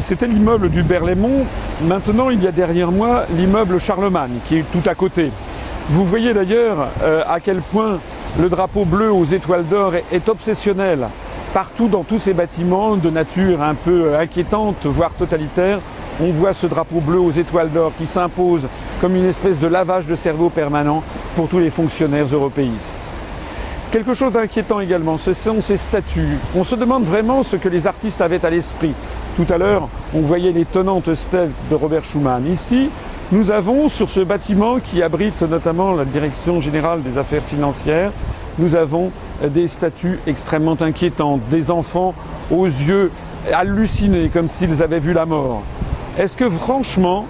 C'était 0.00 0.26
l'immeuble 0.26 0.70
du 0.70 0.82
Berlaymont. 0.82 1.44
Maintenant, 1.82 2.30
il 2.30 2.42
y 2.42 2.46
a 2.46 2.52
derrière 2.52 2.90
moi 2.90 3.26
l'immeuble 3.36 3.78
Charlemagne, 3.78 4.38
qui 4.46 4.56
est 4.56 4.64
tout 4.72 4.88
à 4.88 4.94
côté. 4.94 5.30
Vous 5.90 6.06
voyez 6.06 6.32
d'ailleurs 6.32 6.88
euh, 7.02 7.22
à 7.28 7.38
quel 7.38 7.58
point 7.58 7.98
le 8.40 8.48
drapeau 8.48 8.86
bleu 8.86 9.12
aux 9.12 9.24
étoiles 9.24 9.66
d'or 9.66 9.92
est, 9.94 10.28
obsessionnel. 10.30 11.06
Partout 11.52 11.88
dans 11.88 12.02
tous 12.02 12.16
ces 12.16 12.32
bâtiments 12.32 12.96
de 12.96 13.10
nature 13.10 13.62
un 13.62 13.74
peu 13.74 14.16
inquiétante, 14.16 14.86
voire 14.86 15.14
totalitaire, 15.14 15.80
on 16.20 16.30
voit 16.30 16.54
ce 16.54 16.66
drapeau 16.66 17.00
bleu 17.00 17.20
aux 17.20 17.30
étoiles 17.30 17.70
d'or 17.70 17.92
qui 17.96 18.06
s'impose 18.06 18.68
comme 19.02 19.16
une 19.16 19.26
espèce 19.26 19.58
de 19.58 19.66
lavage 19.66 20.06
de 20.06 20.14
cerveau 20.14 20.48
permanent 20.48 21.02
pour 21.36 21.48
tous 21.48 21.58
les 21.58 21.70
fonctionnaires 21.70 22.26
européistes. 22.26 23.12
Quelque 23.90 24.14
chose 24.14 24.32
d'inquiétant 24.32 24.78
également, 24.78 25.18
ce 25.18 25.32
sont 25.32 25.60
ces 25.60 25.76
statues. 25.76 26.38
On 26.54 26.62
se 26.62 26.76
demande 26.76 27.02
vraiment 27.02 27.42
ce 27.42 27.56
que 27.56 27.68
les 27.68 27.88
artistes 27.88 28.20
avaient 28.20 28.46
à 28.46 28.50
l'esprit. 28.50 28.94
Tout 29.40 29.54
à 29.54 29.56
l'heure, 29.56 29.88
on 30.14 30.20
voyait 30.20 30.52
les 30.52 30.66
stèles 31.14 31.50
de 31.70 31.74
Robert 31.74 32.04
Schumann. 32.04 32.46
Ici, 32.46 32.90
nous 33.32 33.50
avons 33.50 33.88
sur 33.88 34.10
ce 34.10 34.20
bâtiment 34.20 34.78
qui 34.80 35.02
abrite 35.02 35.40
notamment 35.40 35.92
la 35.92 36.04
Direction 36.04 36.60
générale 36.60 37.02
des 37.02 37.16
affaires 37.16 37.42
financières, 37.42 38.12
nous 38.58 38.74
avons 38.74 39.10
des 39.42 39.66
statues 39.66 40.18
extrêmement 40.26 40.76
inquiétantes, 40.82 41.40
des 41.48 41.70
enfants 41.70 42.12
aux 42.50 42.66
yeux 42.66 43.10
hallucinés 43.50 44.28
comme 44.28 44.46
s'ils 44.46 44.82
avaient 44.82 45.00
vu 45.00 45.14
la 45.14 45.24
mort. 45.24 45.62
Est-ce 46.18 46.36
que 46.36 46.50
franchement, 46.50 47.24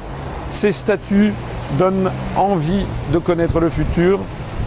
ces 0.50 0.72
statues 0.72 1.32
donnent 1.78 2.10
envie 2.36 2.86
de 3.12 3.18
connaître 3.18 3.60
le 3.60 3.68
futur? 3.68 4.18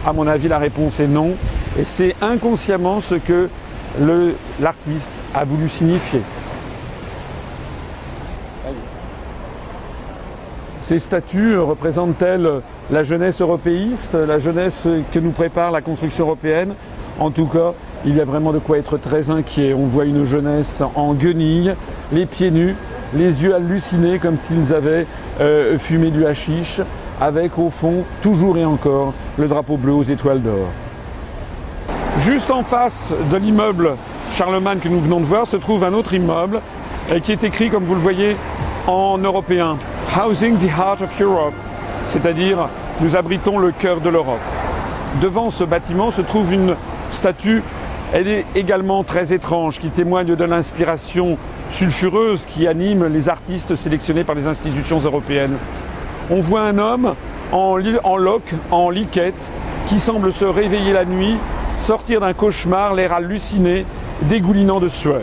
À 0.06 0.14
mon 0.14 0.26
avis, 0.26 0.48
la 0.48 0.58
réponse 0.58 0.98
est 0.98 1.08
non. 1.08 1.34
Et 1.78 1.84
c'est 1.84 2.16
inconsciemment 2.22 3.02
ce 3.02 3.16
que 3.16 3.50
l'artiste 4.60 5.16
a 5.34 5.44
voulu 5.44 5.68
signifier. 5.68 6.22
Ces 10.84 10.98
statues 10.98 11.58
représentent-elles 11.58 12.60
la 12.90 13.02
jeunesse 13.04 13.40
européiste, 13.40 14.12
la 14.12 14.38
jeunesse 14.38 14.86
que 15.12 15.18
nous 15.18 15.30
prépare 15.30 15.70
la 15.70 15.80
construction 15.80 16.26
européenne? 16.26 16.74
En 17.18 17.30
tout 17.30 17.46
cas, 17.46 17.72
il 18.04 18.14
y 18.14 18.20
a 18.20 18.26
vraiment 18.26 18.52
de 18.52 18.58
quoi 18.58 18.76
être 18.76 18.98
très 18.98 19.30
inquiet. 19.30 19.72
On 19.72 19.86
voit 19.86 20.04
une 20.04 20.24
jeunesse 20.24 20.82
en 20.94 21.14
guenilles, 21.14 21.74
les 22.12 22.26
pieds 22.26 22.50
nus, 22.50 22.76
les 23.14 23.44
yeux 23.44 23.54
hallucinés 23.54 24.18
comme 24.18 24.36
s'ils 24.36 24.74
avaient 24.74 25.06
euh, 25.40 25.78
fumé 25.78 26.10
du 26.10 26.26
hashish, 26.26 26.82
avec 27.18 27.58
au 27.58 27.70
fond, 27.70 28.04
toujours 28.20 28.58
et 28.58 28.66
encore, 28.66 29.14
le 29.38 29.48
drapeau 29.48 29.78
bleu 29.78 29.94
aux 29.94 30.02
étoiles 30.02 30.42
d'or. 30.42 30.68
Juste 32.18 32.50
en 32.50 32.62
face 32.62 33.14
de 33.32 33.38
l'immeuble 33.38 33.92
Charlemagne 34.32 34.80
que 34.80 34.90
nous 34.90 35.00
venons 35.00 35.20
de 35.20 35.24
voir 35.24 35.46
se 35.46 35.56
trouve 35.56 35.82
un 35.82 35.94
autre 35.94 36.12
immeuble 36.12 36.60
euh, 37.10 37.20
qui 37.20 37.32
est 37.32 37.42
écrit, 37.42 37.70
comme 37.70 37.84
vous 37.84 37.94
le 37.94 38.00
voyez, 38.00 38.36
en 38.86 39.16
européen. 39.16 39.78
Housing 40.16 40.56
the 40.58 40.70
Heart 40.70 41.02
of 41.02 41.20
Europe, 41.20 41.54
c'est-à-dire 42.04 42.68
nous 43.00 43.16
abritons 43.16 43.58
le 43.58 43.72
cœur 43.72 44.00
de 44.00 44.08
l'Europe. 44.08 44.38
Devant 45.20 45.50
ce 45.50 45.64
bâtiment 45.64 46.12
se 46.12 46.22
trouve 46.22 46.52
une 46.52 46.76
statue, 47.10 47.64
elle 48.12 48.28
est 48.28 48.46
également 48.54 49.02
très 49.02 49.32
étrange, 49.32 49.80
qui 49.80 49.90
témoigne 49.90 50.36
de 50.36 50.44
l'inspiration 50.44 51.36
sulfureuse 51.68 52.46
qui 52.46 52.68
anime 52.68 53.06
les 53.06 53.28
artistes 53.28 53.74
sélectionnés 53.74 54.22
par 54.22 54.36
les 54.36 54.46
institutions 54.46 55.00
européennes. 55.00 55.56
On 56.30 56.40
voit 56.40 56.62
un 56.62 56.78
homme 56.78 57.14
en, 57.50 57.76
loque, 58.16 58.54
en 58.70 58.90
liquette, 58.90 59.50
qui 59.88 59.98
semble 59.98 60.32
se 60.32 60.44
réveiller 60.44 60.92
la 60.92 61.04
nuit, 61.04 61.34
sortir 61.74 62.20
d'un 62.20 62.34
cauchemar, 62.34 62.94
l'air 62.94 63.12
halluciné, 63.12 63.84
dégoulinant 64.22 64.78
de 64.78 64.86
sueur. 64.86 65.22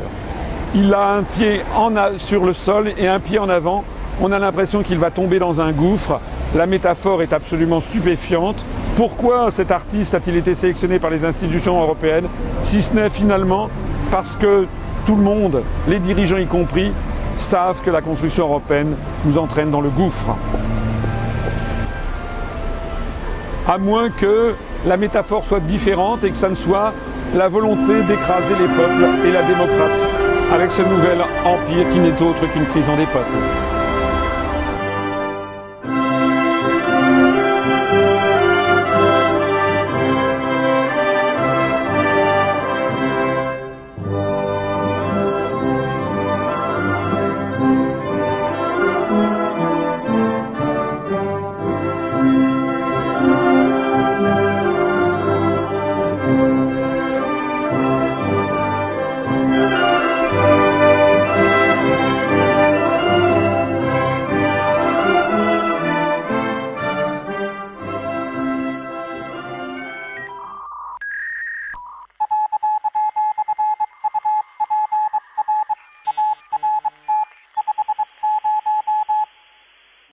Il 0.75 0.93
a 0.93 1.13
un 1.13 1.23
pied 1.23 1.61
en 1.77 1.91
sur 2.17 2.43
le 2.43 2.51
sol 2.51 2.91
et 2.97 3.07
un 3.07 3.21
pied 3.21 3.39
en 3.39 3.47
avant. 3.47 3.85
On 4.23 4.31
a 4.31 4.37
l'impression 4.37 4.83
qu'il 4.83 4.99
va 4.99 5.09
tomber 5.09 5.39
dans 5.39 5.61
un 5.61 5.71
gouffre. 5.71 6.19
La 6.55 6.67
métaphore 6.67 7.23
est 7.23 7.33
absolument 7.33 7.79
stupéfiante. 7.79 8.63
Pourquoi 8.95 9.49
cet 9.49 9.71
artiste 9.71 10.13
a-t-il 10.13 10.35
été 10.35 10.53
sélectionné 10.53 10.99
par 10.99 11.09
les 11.09 11.25
institutions 11.25 11.81
européennes 11.81 12.27
Si 12.61 12.83
ce 12.83 12.93
n'est 12.93 13.09
finalement 13.09 13.69
parce 14.11 14.35
que 14.35 14.67
tout 15.07 15.15
le 15.15 15.23
monde, 15.23 15.63
les 15.87 15.97
dirigeants 15.97 16.37
y 16.37 16.45
compris, 16.45 16.91
savent 17.35 17.81
que 17.81 17.89
la 17.89 18.01
construction 18.01 18.45
européenne 18.45 18.93
nous 19.25 19.39
entraîne 19.39 19.71
dans 19.71 19.81
le 19.81 19.89
gouffre? 19.89 20.35
À 23.67 23.79
moins 23.79 24.11
que 24.11 24.53
la 24.85 24.97
métaphore 24.97 25.43
soit 25.43 25.61
différente 25.61 26.23
et 26.23 26.29
que 26.29 26.37
ça 26.37 26.49
ne 26.49 26.55
soit 26.55 26.93
la 27.35 27.47
volonté 27.47 28.03
d'écraser 28.03 28.53
les 28.53 28.67
peuples 28.67 29.25
et 29.25 29.31
la 29.31 29.41
démocratie 29.41 30.05
avec 30.53 30.71
ce 30.71 30.83
nouvel 30.83 31.21
empire 31.43 31.89
qui 31.89 31.99
n'est 31.99 32.21
autre 32.21 32.45
qu'une 32.51 32.65
prison 32.65 32.95
des 32.97 33.05
peuples. 33.05 33.70